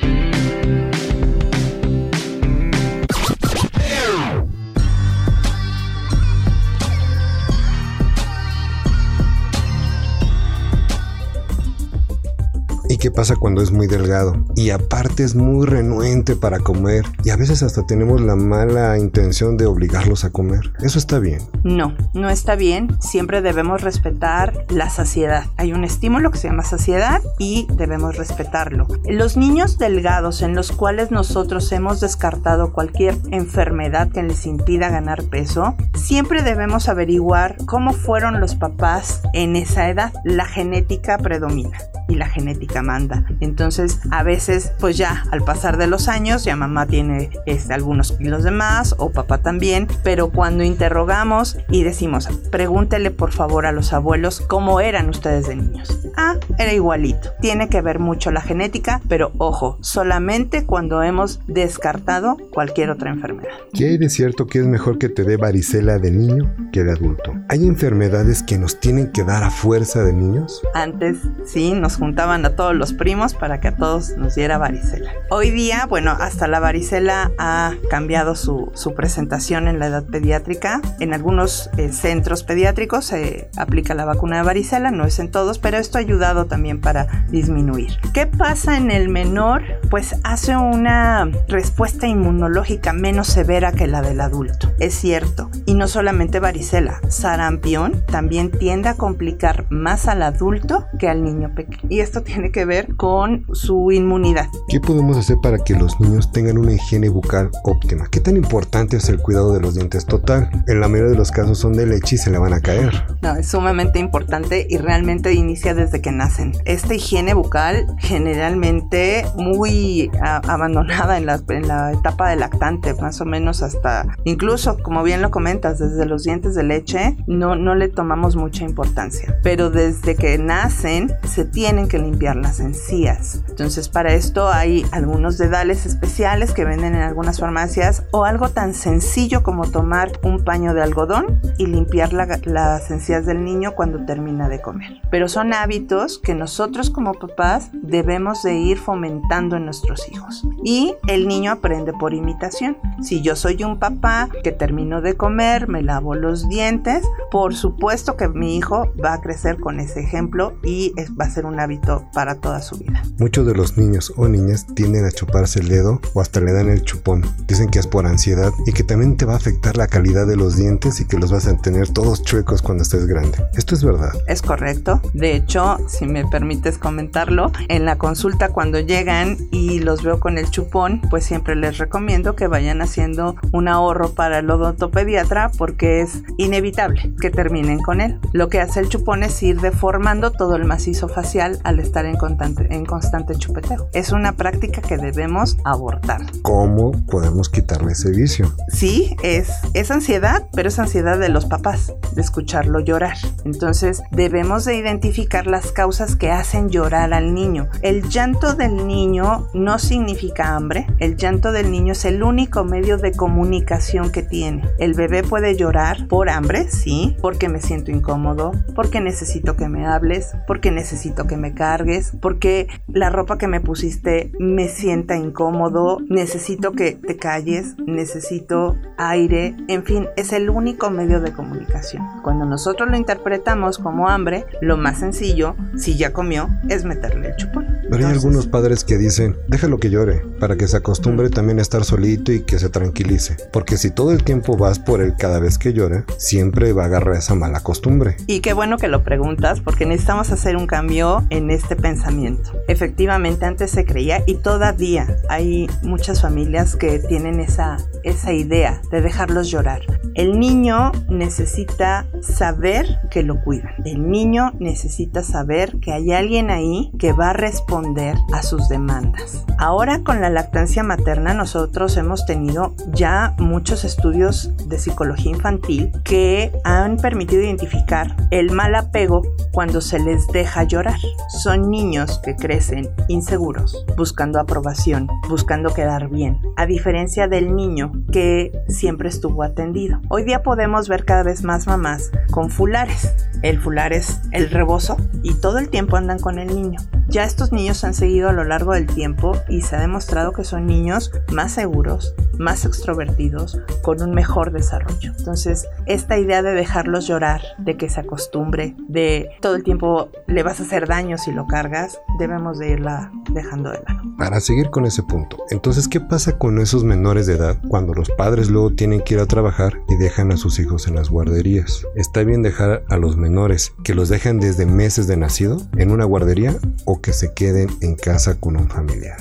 ¿Y 12.98 13.00
qué 13.00 13.12
pasa 13.12 13.36
cuando 13.36 13.62
es 13.62 13.72
muy 13.72 13.86
delgado? 13.86 14.44
Y 14.56 14.72
aparte 14.72 15.24
es 15.24 15.36
muy 15.36 15.68
renuente 15.68 16.36
para 16.36 16.58
comer 16.58 17.06
y 17.24 17.30
a 17.30 17.36
veces 17.36 17.62
hasta 17.62 17.86
tenemos 17.86 18.22
la 18.22 18.36
mala 18.36 18.98
intención 18.98 19.56
de 19.56 19.68
obligarlos 19.68 20.24
a 20.24 20.32
comer. 20.32 20.74
¿Eso 20.82 20.98
está 20.98 21.20
bien? 21.20 21.44
No, 21.64 21.96
no 22.16 22.28
está 22.28 22.56
bien. 22.56 22.98
Siempre 23.00 23.44
debemos 23.44 23.82
respetar 23.82 24.66
la 24.70 24.90
saciedad. 24.90 25.46
Hay 25.58 25.74
un 25.74 25.84
estímulo 25.84 26.32
que 26.32 26.40
se 26.40 26.48
llama 26.48 26.64
saciedad 26.64 27.22
y 27.38 27.68
debemos 27.72 28.18
respetarlo. 28.18 28.88
Los 29.08 29.38
niños 29.38 29.78
delgados 29.78 30.42
en 30.42 30.56
los 30.56 30.72
cuales 30.72 31.12
nosotros 31.12 31.72
hemos 31.74 32.00
descartado 32.00 32.74
cualquier 32.74 33.16
enfermedad 33.30 34.10
que 34.10 34.24
les 34.24 34.48
impida 34.48 34.90
ganar 34.90 35.22
peso, 35.26 35.76
siempre 35.94 36.42
debemos 36.42 36.90
averiguar 36.90 37.58
cómo 37.68 37.94
fueron 37.94 38.40
los 38.40 38.56
papás 38.56 39.22
en 39.34 39.56
esa 39.56 39.88
edad. 39.88 40.14
La 40.24 40.46
genética 40.46 41.20
predomina 41.20 41.78
y 42.08 42.16
la 42.16 42.28
genética 42.28 42.82
manda. 42.82 43.26
Entonces, 43.40 44.00
a 44.12 44.24
veces, 44.24 44.72
pues 44.80 44.98
ya 44.98 45.26
al 45.32 45.44
pasar 45.44 45.78
de 45.78 45.88
los 45.88 46.08
años, 46.08 46.44
ya 46.44 46.56
mamá 46.56 46.86
tiene 46.86 47.30
este, 47.46 47.74
algunos 47.74 48.14
kilos 48.14 48.44
de 48.44 48.52
más 48.52 48.96
o 48.98 49.12
papá 49.12 49.40
también, 49.40 49.88
pero 50.04 50.30
cuando 50.30 50.64
interrogamos 50.64 51.58
y 51.70 51.84
decimos, 51.84 52.28
pregúntele 52.52 53.12
por 53.12 53.32
favor 53.32 53.66
a 53.66 53.72
los 53.72 53.94
abuelos 53.94 54.42
cómo 54.42 54.80
eran 54.80 55.10
ustedes 55.10 55.48
de 55.48 55.56
niños. 55.56 56.00
Ah, 56.16 56.36
era 56.58 56.74
igualito. 56.74 57.32
Tiene 57.42 57.70
que 57.70 57.82
ver 57.82 58.00
mucho 58.00 58.32
la 58.32 58.42
genética, 58.42 59.02
pero 59.08 59.32
ojo, 59.38 59.78
solamente 59.82 60.66
cuando 60.66 61.04
hemos 61.04 61.40
descartado 61.48 62.38
cualquier 62.52 62.90
otra 62.90 63.12
enfermedad. 63.12 63.50
¿Qué 63.74 63.86
hay 63.86 63.98
de 63.98 64.10
cierto 64.10 64.48
que 64.48 64.60
es 64.60 64.66
mejor 64.66 64.98
que 64.98 65.10
te 65.10 65.24
dé 65.24 65.38
varicela 65.38 66.00
de 66.00 66.12
niño 66.12 66.56
que 66.72 66.84
de 66.84 66.92
adulto? 66.92 67.34
¿Hay 67.50 67.66
enfermedades 67.66 68.44
que 68.44 68.58
nos 68.58 68.80
tienen 68.80 69.12
que 69.12 69.24
dar 69.24 69.44
a 69.44 69.52
fuerza 69.52 70.04
de 70.04 70.14
niños? 70.14 70.62
Antes 70.74 71.18
sí, 71.46 71.74
nos 71.74 71.97
juntaban 71.98 72.46
a 72.46 72.52
todos 72.52 72.76
los 72.76 72.94
primos 72.94 73.34
para 73.34 73.60
que 73.60 73.70
a 73.70 73.76
todos 73.76 74.18
nos 74.18 74.36
diera 74.36 74.58
varicela. 74.58 75.12
Hoy 75.30 75.52
día, 75.52 75.86
bueno, 75.88 76.12
hasta 76.12 76.48
la 76.48 76.60
varicela 76.60 77.32
ha 77.38 77.74
cambiado 77.90 78.36
su, 78.36 78.72
su 78.74 78.94
presentación 78.94 79.68
en 79.68 79.80
la 79.80 79.88
edad 79.88 80.06
pediátrica. 80.06 80.82
En 81.00 81.14
algunos 81.14 81.70
eh, 81.78 81.92
centros 81.92 82.44
pediátricos 82.44 83.06
se 83.06 83.50
aplica 83.58 83.94
la 83.94 84.06
vacuna 84.06 84.38
de 84.38 84.44
varicela, 84.44 84.92
no 84.92 85.06
es 85.06 85.20
en 85.20 85.32
todos, 85.32 85.60
pero 85.60 85.78
esto 85.78 85.98
ha 85.98 86.02
ayudado 86.02 86.46
también 86.46 86.82
para 86.82 87.26
disminuir. 87.30 87.98
¿Qué 88.14 88.28
pasa 88.28 88.78
en 88.78 88.92
el 88.92 89.10
menor? 89.10 89.64
Pues 89.90 90.16
hace 90.24 90.56
una 90.56 91.30
respuesta 91.48 92.08
inmunológica 92.08 92.94
menos 92.94 93.28
severa 93.28 93.72
que 93.72 93.88
la 93.88 94.02
del 94.02 94.22
adulto. 94.22 94.72
Es 94.80 94.94
cierto. 94.96 95.50
Y 95.66 95.74
no 95.74 95.88
solamente 95.88 96.40
varicela, 96.40 97.02
sarampión 97.10 98.04
también 98.06 98.52
tiende 98.52 98.90
a 98.90 98.96
complicar 98.96 99.66
más 99.70 100.08
al 100.08 100.24
adulto 100.24 100.86
que 101.00 101.10
al 101.10 101.24
niño 101.24 101.54
pequeño. 101.56 101.87
Y 101.90 102.00
esto 102.00 102.22
tiene 102.22 102.52
que 102.52 102.66
ver 102.66 102.96
con 102.96 103.46
su 103.54 103.92
inmunidad. 103.92 104.48
¿Qué 104.68 104.80
podemos 104.80 105.18
hacer 105.18 105.38
para 105.42 105.58
que 105.58 105.74
los 105.74 106.00
niños 106.00 106.32
tengan 106.32 106.58
una 106.58 106.74
higiene 106.74 107.10
bucal 107.10 107.50
óptima? 107.64 108.08
¿Qué 108.10 108.20
tan 108.20 108.38
importante 108.38 108.98
es 108.98 109.10
el 109.10 109.20
cuidado 109.20 109.54
de 109.54 109.62
los 109.62 109.76
dientes 109.76 110.06
total? 110.06 110.50
En 110.68 110.80
la 110.80 110.88
mayoría 110.88 111.12
de 111.12 111.18
los 111.18 111.32
casos 111.32 111.58
son 111.58 111.74
de 111.74 111.86
leche 111.86 112.16
y 112.16 112.18
se 112.18 112.32
le 112.32 112.38
van 112.38 112.54
a 112.54 112.60
caer. 112.60 113.06
No, 113.22 113.36
es 113.36 113.48
sumamente 113.48 114.00
importante 114.00 114.68
y 114.70 114.78
realmente 114.78 115.34
inicia 115.34 115.74
desde 115.74 116.02
que 116.02 116.12
nacen. 116.12 116.54
Esta 116.66 116.94
higiene 116.94 117.34
bucal 117.34 117.86
generalmente 118.00 119.26
muy 119.38 120.10
abandonada 120.22 121.18
en 121.18 121.26
la, 121.26 121.42
en 121.50 121.68
la 121.68 121.94
etapa 121.94 122.30
de 122.30 122.36
lactante, 122.36 122.94
más 122.96 123.22
o 123.22 123.26
menos 123.26 123.64
hasta, 123.64 124.08
incluso 124.24 124.78
como 124.80 125.04
bien 125.04 125.22
lo 125.22 125.32
comentas, 125.32 125.80
desde 125.80 126.06
los 126.06 126.24
dientes 126.24 126.56
de 126.56 126.64
leche, 126.64 127.18
no, 127.28 127.56
no 127.56 127.76
le 127.76 127.90
tomamos 127.90 128.36
mucha 128.36 128.64
importancia. 128.64 129.40
Pero 129.44 129.70
desde 129.70 130.16
que 130.16 130.38
nacen 130.38 131.12
se 131.24 131.46
tienen 131.78 131.90
que 131.90 132.00
limpiar 132.00 132.36
las 132.38 132.60
encías. 132.60 133.44
Entonces 133.50 133.88
para 133.88 134.12
esto 134.14 134.48
hay 134.48 134.84
algunos 134.92 135.38
dedales 135.38 135.86
especiales 135.86 136.52
que 136.52 136.66
venden 136.66 136.96
en 136.96 137.04
algunas 137.04 137.40
farmacias 137.40 138.04
o 138.10 138.26
algo 138.26 138.50
tan 138.50 138.74
sencillo 138.74 139.44
como 139.44 139.70
tomar 139.70 140.12
un 140.24 140.44
paño 140.44 140.74
de 140.74 140.82
algodón 140.82 141.40
y 141.60 141.68
limpiar 141.68 142.14
la, 142.14 142.26
las 142.46 142.90
encías 142.90 143.28
del 143.28 143.44
niño 143.44 143.74
cuando 143.76 144.06
termina 144.06 144.50
de 144.50 144.60
comer. 144.60 145.02
Pero 145.12 145.30
son 145.30 145.54
hábitos 145.54 146.18
que 146.18 146.34
nosotros 146.34 146.90
como 146.90 147.14
papás 147.14 147.70
debemos 147.74 148.42
de 148.42 148.56
ir 148.56 148.80
fomentando 148.80 149.56
en 149.56 149.66
nuestros 149.66 150.10
hijos. 150.12 150.48
Y 150.64 150.96
el 151.08 151.28
niño 151.28 151.52
aprende 151.52 151.94
por 151.94 152.16
imitación. 152.16 152.78
Si 153.04 153.22
yo 153.22 153.36
soy 153.36 153.64
un 153.64 153.78
papá 153.78 154.30
que 154.44 154.52
termino 154.52 155.02
de 155.02 155.16
comer, 155.16 155.68
me 155.68 155.84
lavo 155.84 156.16
los 156.16 156.50
dientes, 156.50 157.06
por 157.30 157.54
supuesto 157.54 158.18
que 158.18 158.30
mi 158.30 158.58
hijo 158.58 158.92
va 159.04 159.14
a 159.14 159.22
crecer 159.22 159.60
con 159.60 159.80
ese 159.80 160.00
ejemplo 160.00 160.58
y 160.64 160.94
va 161.20 161.26
a 161.26 161.30
ser 161.30 161.46
un 161.46 161.60
hábito 161.68 162.08
para 162.14 162.36
toda 162.36 162.62
su 162.62 162.78
vida. 162.78 163.04
Muchos 163.20 163.46
de 163.46 163.54
los 163.54 163.78
niños 163.78 164.14
o 164.16 164.28
niñas 164.28 164.66
tienden 164.74 165.06
a 165.06 165.12
chuparse 165.12 165.60
el 165.60 165.68
dedo 165.68 166.00
o 166.14 166.22
hasta 166.22 166.40
le 166.40 166.54
dan 166.54 166.70
el 166.70 166.84
chupón. 166.84 167.24
Dicen 167.48 167.70
que 167.70 167.80
es 167.80 167.88
por 167.88 168.06
ansiedad 168.06 168.52
y 168.66 168.72
que 168.72 168.84
también 168.84 169.18
te 169.18 169.26
va 169.26 169.34
a 169.34 169.38
afectar 169.38 169.76
la 169.76 169.88
calidad 169.88 170.26
de 170.26 170.38
los 170.38 170.56
dientes 170.56 171.02
y 171.02 171.06
que 171.06 171.18
los 171.18 171.32
vas 171.32 171.48
a 171.48 171.58
tener 171.58 171.90
todos 171.90 172.24
chuecos 172.24 172.62
cuando 172.62 172.84
estés 172.84 173.06
grande. 173.06 173.44
¿Esto 173.56 173.76
es 173.76 173.84
verdad? 173.84 174.14
Es 174.28 174.42
correcto. 174.42 175.02
De 175.14 175.36
hecho, 175.36 175.78
si 175.88 176.06
me 176.06 176.26
permites 176.26 176.78
comentarlo, 176.78 177.52
en 177.68 177.86
la 177.86 177.98
consulta 177.98 178.50
cuando 178.50 178.80
llegan 178.80 179.38
y 179.52 179.80
los 179.80 180.04
veo 180.04 180.20
con 180.20 180.38
el 180.38 180.50
chupón, 180.50 181.02
pues 181.10 181.26
siempre 181.26 181.56
les 181.56 181.78
recomiendo 181.78 182.36
que 182.36 182.48
vayan 182.48 182.82
haciendo 182.82 183.36
un 183.52 183.68
ahorro 183.68 184.14
para 184.14 184.40
el 184.40 184.50
odontopediatra 184.50 185.52
porque 185.58 186.02
es 186.02 186.24
inevitable 186.38 187.14
que 187.20 187.30
terminen 187.30 187.80
con 187.80 188.00
él. 188.00 188.20
Lo 188.32 188.48
que 188.48 188.62
hace 188.62 188.80
el 188.80 188.90
chupón 188.90 189.24
es 189.24 189.42
ir 189.44 189.60
deformando 189.60 190.32
todo 190.32 190.56
el 190.56 190.66
macizo 190.66 191.08
facial 191.08 191.47
al 191.64 191.80
estar 191.80 192.06
en 192.06 192.18
constante, 192.18 192.68
en 192.70 192.86
constante 192.86 193.36
chupeteo. 193.36 193.90
Es 193.94 194.12
una 194.12 194.34
práctica 194.34 194.82
que 194.82 194.98
debemos 194.98 195.58
abortar. 195.64 196.22
¿Cómo 196.42 196.92
podemos 197.08 197.50
quitarle 197.50 197.94
ese 197.94 198.12
vicio? 198.12 198.54
Sí, 198.70 199.16
es, 199.24 199.50
es 199.74 199.92
ansiedad, 199.92 200.48
pero 200.54 200.70
es 200.70 200.80
ansiedad 200.80 201.20
de 201.20 201.30
los 201.30 201.46
papás, 201.46 201.94
de 202.14 202.22
escucharlo 202.22 202.80
llorar. 202.80 203.18
Entonces 203.46 204.02
debemos 204.12 204.66
de 204.66 204.76
identificar 204.76 205.48
las 205.48 205.72
causas 205.72 206.16
que 206.16 206.32
hacen 206.32 206.70
llorar 206.70 207.14
al 207.14 207.34
niño. 207.34 207.68
El 207.82 208.10
llanto 208.10 208.54
del 208.54 208.88
niño 208.88 209.48
no 209.54 209.80
significa 209.80 210.56
hambre, 210.56 210.88
el 211.00 211.16
llanto 211.16 211.52
del 211.52 211.72
niño 211.72 211.94
es 211.94 212.06
el 212.06 212.24
único 212.24 212.64
medio 212.64 212.98
de 212.98 213.12
comunicación 213.12 214.12
que 214.12 214.24
tiene. 214.24 214.68
El 214.80 214.94
bebé 214.94 215.24
puede 215.24 215.56
llorar 215.56 216.08
por 216.08 216.30
hambre, 216.30 216.70
sí, 216.70 217.16
porque 217.22 217.50
me 217.50 217.62
siento 217.62 217.92
incómodo, 217.92 218.52
porque 218.76 219.02
necesito 219.02 219.56
que 219.56 219.70
me 219.70 219.86
hables, 219.86 220.36
porque 220.48 220.72
necesito 220.72 221.28
que 221.28 221.37
me 221.38 221.54
cargues, 221.54 222.14
porque 222.22 222.68
la 222.88 223.10
ropa 223.10 223.38
que 223.38 223.48
me 223.48 223.62
pusiste 223.62 224.32
me 224.40 224.68
sienta 224.68 225.16
incómodo, 225.16 226.00
necesito 226.10 226.74
que 226.74 226.94
te 226.94 227.18
calles, 227.18 227.76
necesito 227.86 228.76
aire, 228.98 229.56
en 229.68 229.84
fin, 229.84 230.08
es 230.18 230.34
el 230.34 230.50
único 230.50 230.90
medio 230.90 231.22
de 231.22 231.34
comunicación. 231.34 232.04
Cuando 232.24 232.46
nosotros 232.46 232.90
lo 232.90 232.98
interpretamos 232.98 233.78
como 233.78 234.10
hambre, 234.10 234.46
lo 234.62 234.78
más 234.78 235.00
sencillo, 235.00 235.56
si 235.78 235.98
ya 235.98 236.14
comió, 236.14 236.50
es 236.70 236.84
meterle 236.84 237.30
el 237.30 237.36
chupón. 237.36 237.68
Pero 237.90 238.06
hay 238.06 238.14
algunos 238.14 238.48
padres 238.48 238.84
que 238.84 238.98
dicen, 238.98 239.38
déjalo 239.48 239.80
que 239.80 239.90
llore, 239.90 240.24
para 240.40 240.58
que 240.58 240.68
se 240.68 240.78
acostumbre 240.78 241.30
también 241.30 241.60
a 241.60 241.62
estar 241.62 241.86
solito 241.86 242.32
y 242.32 242.42
que 242.42 242.60
se 242.60 242.70
tranquilice. 242.70 243.38
Porque 243.54 243.78
si 243.78 243.92
todo 243.92 244.12
el 244.12 244.24
tiempo 244.24 244.58
vas 244.58 244.80
por 244.80 245.02
él 245.02 245.14
cada 245.18 245.40
vez 245.40 245.58
que 245.58 245.74
llora, 245.74 246.06
siempre 246.18 246.74
va 246.74 246.84
a 246.84 246.86
agarrar 246.88 247.16
esa 247.16 247.36
mala 247.36 247.62
costumbre. 247.62 248.18
Y 248.28 248.42
qué 248.42 248.54
bueno 248.54 248.78
que 248.78 248.88
lo 248.88 249.04
preguntas, 249.04 249.62
porque 249.62 249.86
necesitamos 249.86 250.32
hacer 250.32 250.58
un 250.58 250.68
cambio 250.68 251.26
en 251.30 251.52
este 251.52 251.76
pensamiento. 251.76 252.52
Efectivamente, 252.68 253.46
antes 253.46 253.72
se 253.72 253.86
creía 253.86 254.24
y 254.26 254.36
todavía 254.36 255.08
hay 255.30 255.68
muchas 255.84 256.22
familias 256.22 256.76
que 256.76 257.00
tienen 257.00 257.40
esa, 257.40 257.78
esa 258.04 258.34
idea 258.34 258.82
de 258.92 259.02
dejarlos 259.02 259.50
llorar. 259.50 259.82
El 260.16 260.40
niño 260.40 260.92
necesita 261.10 262.08
saber 262.22 263.00
que 263.12 263.22
lo 263.22 263.42
cuidan. 263.44 263.74
El 263.86 264.10
niño 264.10 264.52
necesita 264.60 265.22
saber 265.22 265.80
que 265.80 265.94
hay 265.94 266.12
alguien 266.12 266.50
ahí 266.50 266.92
que 266.98 267.14
va 267.14 267.30
a 267.30 267.34
responder 267.34 268.16
a 268.34 268.42
sus 268.42 268.68
demandas. 268.68 269.46
Ahora 269.60 270.04
con 270.04 270.22
la 270.22 270.30
lactancia 270.30 270.84
materna 270.84 271.34
nosotros 271.34 271.98
hemos 271.98 272.26
tenido 272.26 272.74
ya 272.94 273.36
muchos 273.38 273.84
estudios 273.84 274.52
de 274.68 274.80
psicología 274.80 275.32
infantil 275.32 275.92
que 276.04 276.52
han 276.64 276.98
permitido 276.98 277.44
identificar 277.44 278.16
el 278.32 278.52
mal 278.52 278.76
apego 278.76 279.22
cuando 279.52 279.82
se 279.82 280.00
les 280.00 280.28
deja 280.28 280.64
llorar. 280.64 281.00
Son 281.30 281.70
niños 281.70 282.20
que 282.24 282.36
crecen 282.36 282.90
inseguros, 283.08 283.86
buscando 283.98 284.40
aprobación, 284.40 285.08
buscando 285.30 285.74
quedar 285.74 286.10
bien, 286.10 286.40
a 286.56 286.66
diferencia 286.66 287.28
del 287.28 287.56
niño 287.56 287.92
que 288.12 288.52
siempre 288.68 289.10
estuvo 289.10 289.44
atendido. 289.44 290.00
Hoy 290.10 290.24
día 290.24 290.44
podemos 290.44 290.88
ver 290.88 291.06
cada 291.06 291.24
vez 291.24 291.44
más 291.44 291.68
mamás 291.68 292.12
con 292.32 292.50
fulares. 292.50 293.14
El 293.44 293.60
fular 293.60 293.94
es 293.94 294.22
el 294.32 294.50
rebozo 294.50 294.98
y 295.24 295.34
todo 295.36 295.60
el 295.60 295.70
tiempo 295.70 295.98
andan 295.98 296.20
con 296.20 296.40
el 296.40 296.48
niño. 296.48 296.80
Ya 297.08 297.24
estos 297.24 297.52
niños 297.52 297.84
han 297.84 297.94
seguido 297.94 298.30
a 298.30 298.34
lo 298.34 298.44
largo 298.44 298.74
del 298.74 298.86
tiempo 298.86 299.34
y 299.48 299.62
se 299.62 299.76
ha 299.76 299.80
demostrado 299.80 300.34
que 300.34 300.44
son 300.44 300.66
niños 300.66 301.12
más 301.32 301.54
seguros, 301.54 302.14
más 302.38 302.66
extrovertidos, 302.66 303.60
con 303.82 304.02
un 304.02 304.12
mejor 304.12 304.52
desarrollo. 304.52 305.14
Entonces, 305.18 305.68
esta 305.86 306.18
idea 306.18 306.42
de 306.42 306.52
dejarlos 306.52 307.08
llorar, 307.08 307.42
de 307.58 307.78
que 307.78 307.90
se 307.90 308.00
acostumbre, 308.00 308.76
de 308.88 309.30
todo 309.42 309.56
el 309.56 309.64
tiempo 309.64 310.10
le 310.28 310.44
vas 310.44 310.60
a 310.60 310.64
hacer 310.64 310.88
daño 310.88 311.18
si 311.18 311.32
lo 311.32 311.48
cargas, 311.48 312.00
debemos 312.20 312.60
de 312.60 312.72
irla 312.72 313.12
dejando 313.32 313.72
de 313.72 313.82
lado. 313.88 314.02
Para 314.18 314.40
seguir 314.40 314.70
con 314.70 314.86
ese 314.86 315.04
punto, 315.04 315.38
entonces, 315.50 315.88
¿qué 315.88 316.00
pasa 316.00 316.38
con 316.38 316.60
esos 316.60 316.84
menores 316.84 317.28
de 317.28 317.36
edad 317.36 317.58
cuando 317.68 317.94
los 317.94 318.10
padres 318.12 318.50
luego 318.50 318.72
tienen 318.72 319.02
que 319.02 319.16
ir 319.16 319.20
a 319.20 319.26
trabajar 319.26 319.82
y 319.88 319.96
dejan 319.96 320.32
a 320.32 320.38
sus 320.38 320.60
hijos 320.60 320.88
en 320.88 320.96
las 320.96 321.10
guarderías? 321.10 321.86
¿Está 321.96 322.24
bien 322.24 322.42
dejar 322.42 322.84
a 322.90 322.98
los 322.98 323.18
menores 323.18 323.74
que 323.84 323.96
los 323.96 324.10
dejan 324.10 324.40
desde 324.40 324.66
meses 324.66 325.08
de 325.08 325.18
nacido 325.18 325.58
en 325.78 325.92
una 325.92 326.06
guardería 326.06 326.58
o 326.86 327.02
que 327.02 327.14
se 327.14 327.34
queden 327.34 327.70
en 327.82 327.96
casa 327.96 328.40
con 328.40 328.58
un 328.58 328.70
familiar? 328.70 329.18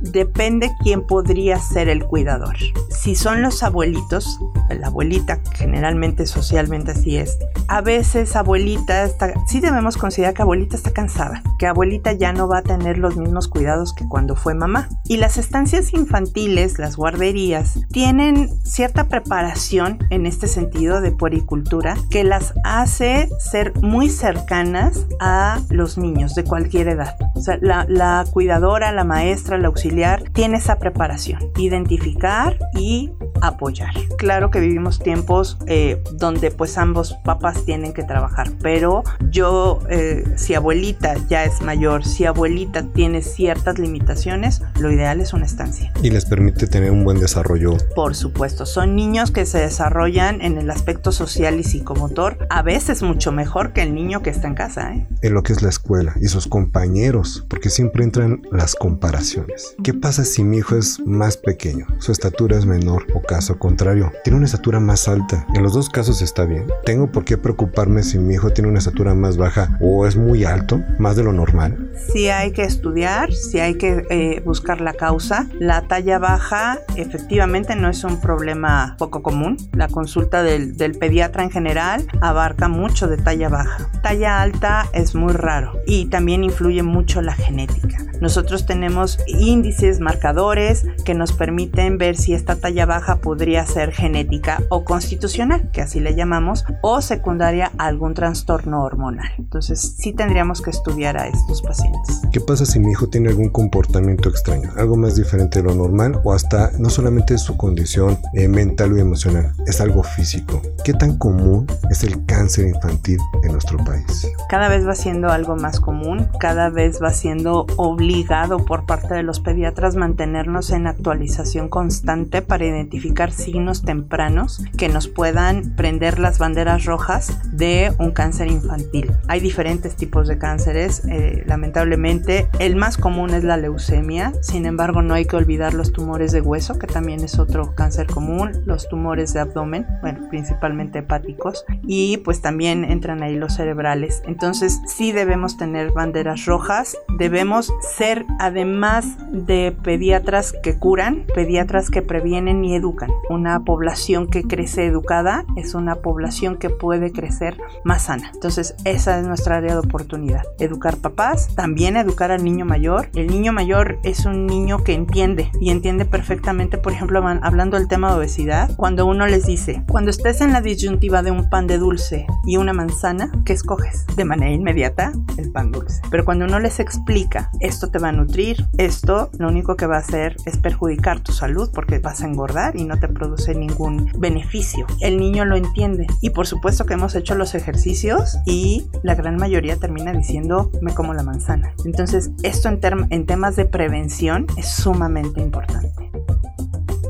Depende 0.00 0.70
quién 0.82 1.06
podría 1.06 1.58
ser 1.58 1.88
el 1.88 2.04
cuidador. 2.04 2.53
Si 2.90 3.14
son 3.14 3.42
los 3.42 3.62
abuelitos, 3.62 4.40
la 4.70 4.86
abuelita 4.86 5.40
generalmente 5.54 6.26
socialmente 6.26 6.92
así 6.92 7.16
es, 7.16 7.38
a 7.68 7.80
veces 7.80 8.34
abuelita 8.36 9.04
está, 9.04 9.32
sí 9.46 9.60
debemos 9.60 9.96
considerar 9.96 10.34
que 10.34 10.42
abuelita 10.42 10.76
está 10.76 10.92
cansada, 10.92 11.42
que 11.58 11.66
abuelita 11.66 12.12
ya 12.12 12.32
no 12.32 12.48
va 12.48 12.58
a 12.58 12.62
tener 12.62 12.98
los 12.98 13.16
mismos 13.16 13.48
cuidados 13.48 13.92
que 13.92 14.06
cuando 14.08 14.36
fue 14.36 14.54
mamá. 14.54 14.88
Y 15.06 15.16
las 15.18 15.36
estancias 15.36 15.92
infantiles, 15.92 16.78
las 16.78 16.96
guarderías, 16.96 17.78
tienen 17.90 18.50
cierta 18.64 19.04
preparación 19.04 19.98
en 20.10 20.26
este 20.26 20.46
sentido 20.46 21.00
de 21.00 21.12
puericultura 21.12 21.96
que 22.10 22.24
las 22.24 22.54
hace 22.64 23.28
ser 23.38 23.74
muy 23.82 24.08
cercanas 24.08 25.06
a 25.20 25.60
los 25.68 25.98
niños 25.98 26.34
de 26.34 26.44
cualquier 26.44 26.88
edad. 26.88 27.16
O 27.34 27.40
sea, 27.40 27.58
la, 27.60 27.86
la 27.88 28.24
cuidadora, 28.30 28.92
la 28.92 29.04
maestra, 29.04 29.58
la 29.58 29.68
auxiliar 29.68 30.22
tiene 30.32 30.58
esa 30.58 30.78
preparación, 30.78 31.40
identificar 31.56 32.43
y 32.74 33.10
apoyar. 33.40 33.94
Claro 34.18 34.50
que 34.50 34.60
vivimos 34.60 34.98
tiempos 34.98 35.58
eh, 35.66 36.02
donde 36.12 36.50
pues 36.50 36.78
ambos 36.78 37.14
papás 37.24 37.64
tienen 37.64 37.92
que 37.92 38.02
trabajar, 38.02 38.52
pero 38.62 39.02
yo, 39.30 39.80
eh, 39.90 40.24
si 40.36 40.54
abuelita 40.54 41.14
ya 41.28 41.44
es 41.44 41.60
mayor, 41.60 42.04
si 42.04 42.24
abuelita 42.24 42.92
tiene 42.92 43.22
ciertas 43.22 43.78
limitaciones, 43.78 44.62
lo 44.78 44.90
ideal 44.90 45.20
es 45.20 45.32
una 45.32 45.46
estancia. 45.46 45.92
Y 46.02 46.10
les 46.10 46.24
permite 46.24 46.66
tener 46.66 46.90
un 46.90 47.04
buen 47.04 47.18
desarrollo. 47.20 47.76
Por 47.94 48.14
supuesto, 48.14 48.66
son 48.66 48.96
niños 48.96 49.30
que 49.30 49.46
se 49.46 49.58
desarrollan 49.58 50.40
en 50.40 50.58
el 50.58 50.70
aspecto 50.70 51.12
social 51.12 51.58
y 51.58 51.64
psicomotor, 51.64 52.46
a 52.50 52.62
veces 52.62 53.02
mucho 53.02 53.32
mejor 53.32 53.72
que 53.72 53.82
el 53.82 53.94
niño 53.94 54.22
que 54.22 54.30
está 54.30 54.48
en 54.48 54.54
casa. 54.54 54.92
¿eh? 54.92 55.06
En 55.22 55.34
lo 55.34 55.42
que 55.42 55.52
es 55.52 55.62
la 55.62 55.68
escuela 55.68 56.14
y 56.20 56.28
sus 56.28 56.46
compañeros, 56.46 57.44
porque 57.48 57.70
siempre 57.70 58.04
entran 58.04 58.42
las 58.50 58.74
comparaciones. 58.74 59.74
¿Qué 59.82 59.94
pasa 59.94 60.24
si 60.24 60.44
mi 60.44 60.58
hijo 60.58 60.76
es 60.76 61.00
más 61.00 61.36
pequeño, 61.36 61.86
su 61.98 62.12
estatura 62.12 62.33
es 62.34 62.66
menor 62.66 63.06
o 63.14 63.22
caso 63.22 63.58
contrario, 63.58 64.12
tiene 64.24 64.36
una 64.36 64.46
estatura 64.46 64.80
más 64.80 65.08
alta? 65.08 65.46
En 65.54 65.62
los 65.62 65.72
dos 65.72 65.88
casos 65.88 66.20
está 66.20 66.44
bien. 66.44 66.66
¿Tengo 66.84 67.10
por 67.10 67.24
qué 67.24 67.38
preocuparme 67.38 68.02
si 68.02 68.18
mi 68.18 68.34
hijo 68.34 68.50
tiene 68.50 68.68
una 68.68 68.80
estatura 68.80 69.14
más 69.14 69.36
baja 69.36 69.78
o 69.80 70.06
es 70.06 70.16
muy 70.16 70.44
alto, 70.44 70.82
más 70.98 71.16
de 71.16 71.22
lo 71.22 71.32
normal? 71.32 71.92
Sí 72.12 72.28
hay 72.28 72.52
que 72.52 72.64
estudiar, 72.64 73.32
sí 73.32 73.60
hay 73.60 73.76
que 73.76 74.04
eh, 74.10 74.42
buscar 74.44 74.80
la 74.80 74.94
causa. 74.94 75.48
La 75.58 75.82
talla 75.82 76.18
baja 76.18 76.80
efectivamente 76.96 77.76
no 77.76 77.88
es 77.88 78.02
un 78.04 78.20
problema 78.20 78.96
poco 78.98 79.22
común. 79.22 79.56
La 79.72 79.88
consulta 79.88 80.42
del, 80.42 80.76
del 80.76 80.98
pediatra 80.98 81.44
en 81.44 81.50
general 81.50 82.06
abarca 82.20 82.68
mucho 82.68 83.06
de 83.06 83.16
talla 83.16 83.48
baja. 83.48 83.88
Talla 84.02 84.42
alta 84.42 84.86
es 84.92 85.14
muy 85.14 85.32
raro 85.32 85.72
y 85.86 86.06
también 86.06 86.44
influye 86.44 86.82
mucho 86.82 87.22
la 87.22 87.34
genética. 87.34 87.98
Nosotros 88.24 88.64
tenemos 88.64 89.18
índices, 89.26 90.00
marcadores 90.00 90.86
que 91.04 91.12
nos 91.12 91.34
permiten 91.34 91.98
ver 91.98 92.16
si 92.16 92.32
esta 92.32 92.56
talla 92.56 92.86
baja 92.86 93.16
podría 93.16 93.66
ser 93.66 93.92
genética 93.92 94.62
o 94.70 94.82
constitucional, 94.82 95.70
que 95.72 95.82
así 95.82 96.00
le 96.00 96.14
llamamos, 96.14 96.64
o 96.80 97.02
secundaria 97.02 97.70
a 97.76 97.84
algún 97.84 98.14
trastorno 98.14 98.82
hormonal. 98.82 99.28
Entonces 99.36 99.96
sí 99.98 100.14
tendríamos 100.14 100.62
que 100.62 100.70
estudiar 100.70 101.18
a 101.18 101.28
estos 101.28 101.60
pacientes. 101.60 102.22
¿Qué 102.32 102.40
pasa 102.40 102.64
si 102.64 102.80
mi 102.80 102.92
hijo 102.92 103.08
tiene 103.08 103.28
algún 103.28 103.50
comportamiento 103.50 104.30
extraño, 104.30 104.70
algo 104.78 104.96
más 104.96 105.16
diferente 105.16 105.60
de 105.60 105.68
lo 105.68 105.74
normal 105.74 106.18
o 106.24 106.32
hasta 106.32 106.70
no 106.78 106.88
solamente 106.88 107.36
su 107.36 107.58
condición 107.58 108.18
eh, 108.32 108.48
mental 108.48 108.94
o 108.94 108.96
emocional, 108.96 109.52
es 109.66 109.82
algo 109.82 110.02
físico? 110.02 110.62
¿Qué 110.82 110.94
tan 110.94 111.18
común 111.18 111.66
es 111.90 112.02
el 112.04 112.24
cáncer 112.24 112.68
infantil 112.68 113.18
en 113.42 113.52
nuestro 113.52 113.76
país? 113.84 114.26
Cada 114.48 114.70
vez 114.70 114.88
va 114.88 114.94
siendo 114.94 115.28
algo 115.28 115.56
más 115.56 115.78
común, 115.78 116.26
cada 116.40 116.70
vez 116.70 117.02
va 117.02 117.12
siendo 117.12 117.66
obligado 118.14 118.64
por 118.64 118.86
parte 118.86 119.12
de 119.12 119.24
los 119.24 119.40
pediatras 119.40 119.96
mantenernos 119.96 120.70
en 120.70 120.86
actualización 120.86 121.68
constante 121.68 122.42
para 122.42 122.64
identificar 122.64 123.32
signos 123.32 123.82
tempranos 123.82 124.62
que 124.78 124.88
nos 124.88 125.08
puedan 125.08 125.74
prender 125.74 126.20
las 126.20 126.38
banderas 126.38 126.84
rojas 126.84 127.36
de 127.50 127.92
un 127.98 128.12
cáncer 128.12 128.52
infantil. 128.52 129.10
Hay 129.26 129.40
diferentes 129.40 129.96
tipos 129.96 130.28
de 130.28 130.38
cánceres, 130.38 131.04
eh, 131.06 131.42
lamentablemente 131.46 132.46
el 132.60 132.76
más 132.76 132.98
común 132.98 133.30
es 133.30 133.42
la 133.42 133.56
leucemia, 133.56 134.32
sin 134.42 134.64
embargo 134.64 135.02
no 135.02 135.14
hay 135.14 135.24
que 135.24 135.34
olvidar 135.34 135.74
los 135.74 135.92
tumores 135.92 136.30
de 136.30 136.40
hueso, 136.40 136.78
que 136.78 136.86
también 136.86 137.18
es 137.18 137.40
otro 137.40 137.74
cáncer 137.74 138.06
común, 138.06 138.62
los 138.64 138.88
tumores 138.88 139.34
de 139.34 139.40
abdomen, 139.40 139.88
bueno, 140.02 140.28
principalmente 140.30 141.00
hepáticos, 141.00 141.64
y 141.82 142.18
pues 142.18 142.40
también 142.40 142.84
entran 142.84 143.24
ahí 143.24 143.34
los 143.34 143.54
cerebrales. 143.54 144.22
Entonces 144.24 144.80
sí 144.86 145.10
debemos 145.10 145.56
tener 145.56 145.90
banderas 145.90 146.44
rojas, 146.44 146.96
debemos 147.18 147.72
ser 147.96 148.03
además 148.38 149.16
de 149.30 149.76
pediatras 149.82 150.54
que 150.62 150.78
curan, 150.78 151.26
pediatras 151.34 151.90
que 151.90 152.02
previenen 152.02 152.64
y 152.64 152.74
educan. 152.74 153.10
Una 153.30 153.64
población 153.64 154.26
que 154.28 154.42
crece 154.42 154.86
educada 154.86 155.44
es 155.56 155.74
una 155.74 155.96
población 155.96 156.56
que 156.56 156.70
puede 156.70 157.12
crecer 157.12 157.58
más 157.84 158.02
sana. 158.02 158.30
Entonces, 158.34 158.74
esa 158.84 159.18
es 159.18 159.26
nuestra 159.26 159.56
área 159.56 159.72
de 159.74 159.80
oportunidad. 159.80 160.42
Educar 160.58 160.98
papás, 160.98 161.54
también 161.54 161.96
educar 161.96 162.30
al 162.30 162.44
niño 162.44 162.64
mayor. 162.64 163.08
El 163.14 163.28
niño 163.28 163.52
mayor 163.52 163.98
es 164.02 164.26
un 164.26 164.46
niño 164.46 164.84
que 164.84 164.94
entiende 164.94 165.50
y 165.60 165.70
entiende 165.70 166.04
perfectamente, 166.04 166.78
por 166.78 166.92
ejemplo, 166.92 167.24
hablando 167.42 167.78
del 167.78 167.88
tema 167.88 168.10
de 168.10 168.18
obesidad, 168.18 168.70
cuando 168.76 169.06
uno 169.06 169.26
les 169.26 169.46
dice, 169.46 169.82
cuando 169.88 170.10
estés 170.10 170.40
en 170.40 170.52
la 170.52 170.60
disyuntiva 170.60 171.22
de 171.22 171.30
un 171.30 171.48
pan 171.48 171.66
de 171.66 171.78
dulce 171.78 172.26
y 172.44 172.56
una 172.56 172.72
manzana, 172.72 173.30
¿qué 173.44 173.52
escoges? 173.52 174.06
De 174.16 174.24
manera 174.24 174.52
inmediata, 174.52 175.12
el 175.36 175.50
pan 175.50 175.72
dulce. 175.72 176.02
Pero 176.10 176.24
cuando 176.24 176.44
uno 176.44 176.58
les 176.58 176.80
explica, 176.80 177.50
esto 177.60 177.83
te 177.90 177.98
va 177.98 178.08
a 178.08 178.12
nutrir, 178.12 178.66
esto 178.78 179.30
lo 179.38 179.48
único 179.48 179.76
que 179.76 179.86
va 179.86 179.96
a 179.96 180.00
hacer 180.00 180.36
es 180.46 180.56
perjudicar 180.56 181.20
tu 181.20 181.32
salud 181.32 181.70
porque 181.72 181.98
vas 181.98 182.22
a 182.22 182.26
engordar 182.26 182.76
y 182.76 182.84
no 182.84 182.98
te 182.98 183.08
produce 183.08 183.54
ningún 183.54 184.10
beneficio. 184.18 184.86
El 185.00 185.18
niño 185.18 185.44
lo 185.44 185.56
entiende 185.56 186.06
y 186.20 186.30
por 186.30 186.46
supuesto 186.46 186.86
que 186.86 186.94
hemos 186.94 187.14
hecho 187.14 187.34
los 187.34 187.54
ejercicios 187.54 188.38
y 188.46 188.86
la 189.02 189.14
gran 189.14 189.36
mayoría 189.36 189.76
termina 189.76 190.12
diciendo 190.12 190.70
me 190.82 190.94
como 190.94 191.14
la 191.14 191.22
manzana. 191.22 191.72
Entonces 191.84 192.30
esto 192.42 192.68
en, 192.68 192.80
en 193.10 193.26
temas 193.26 193.56
de 193.56 193.64
prevención 193.64 194.46
es 194.56 194.68
sumamente 194.68 195.40
importante. 195.40 196.10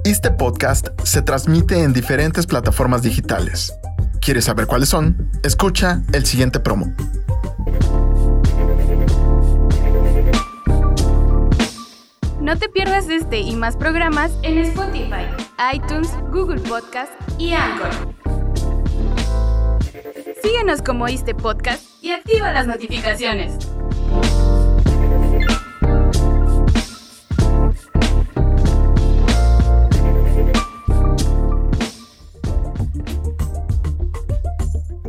Este 0.04 0.30
podcast 0.30 0.88
se 1.02 1.22
transmite 1.22 1.82
en 1.82 1.92
diferentes 1.92 2.46
plataformas 2.46 3.02
digitales. 3.02 3.72
¿Quieres 4.20 4.44
saber 4.44 4.66
cuáles 4.66 4.88
son? 4.88 5.30
Escucha 5.42 6.02
el 6.12 6.26
siguiente 6.26 6.60
promo. 6.60 6.92
No 12.54 12.60
te 12.60 12.68
pierdas 12.68 13.08
este 13.08 13.40
y 13.40 13.56
más 13.56 13.76
programas 13.76 14.30
en 14.44 14.58
Spotify, 14.58 15.26
iTunes, 15.74 16.08
Google 16.30 16.60
Podcast 16.60 17.10
y 17.36 17.52
Anchor. 17.52 17.90
Síguenos 20.40 20.80
como 20.80 21.08
este 21.08 21.34
podcast 21.34 21.82
y 22.00 22.12
activa 22.12 22.52
las 22.52 22.68
notificaciones. 22.68 23.58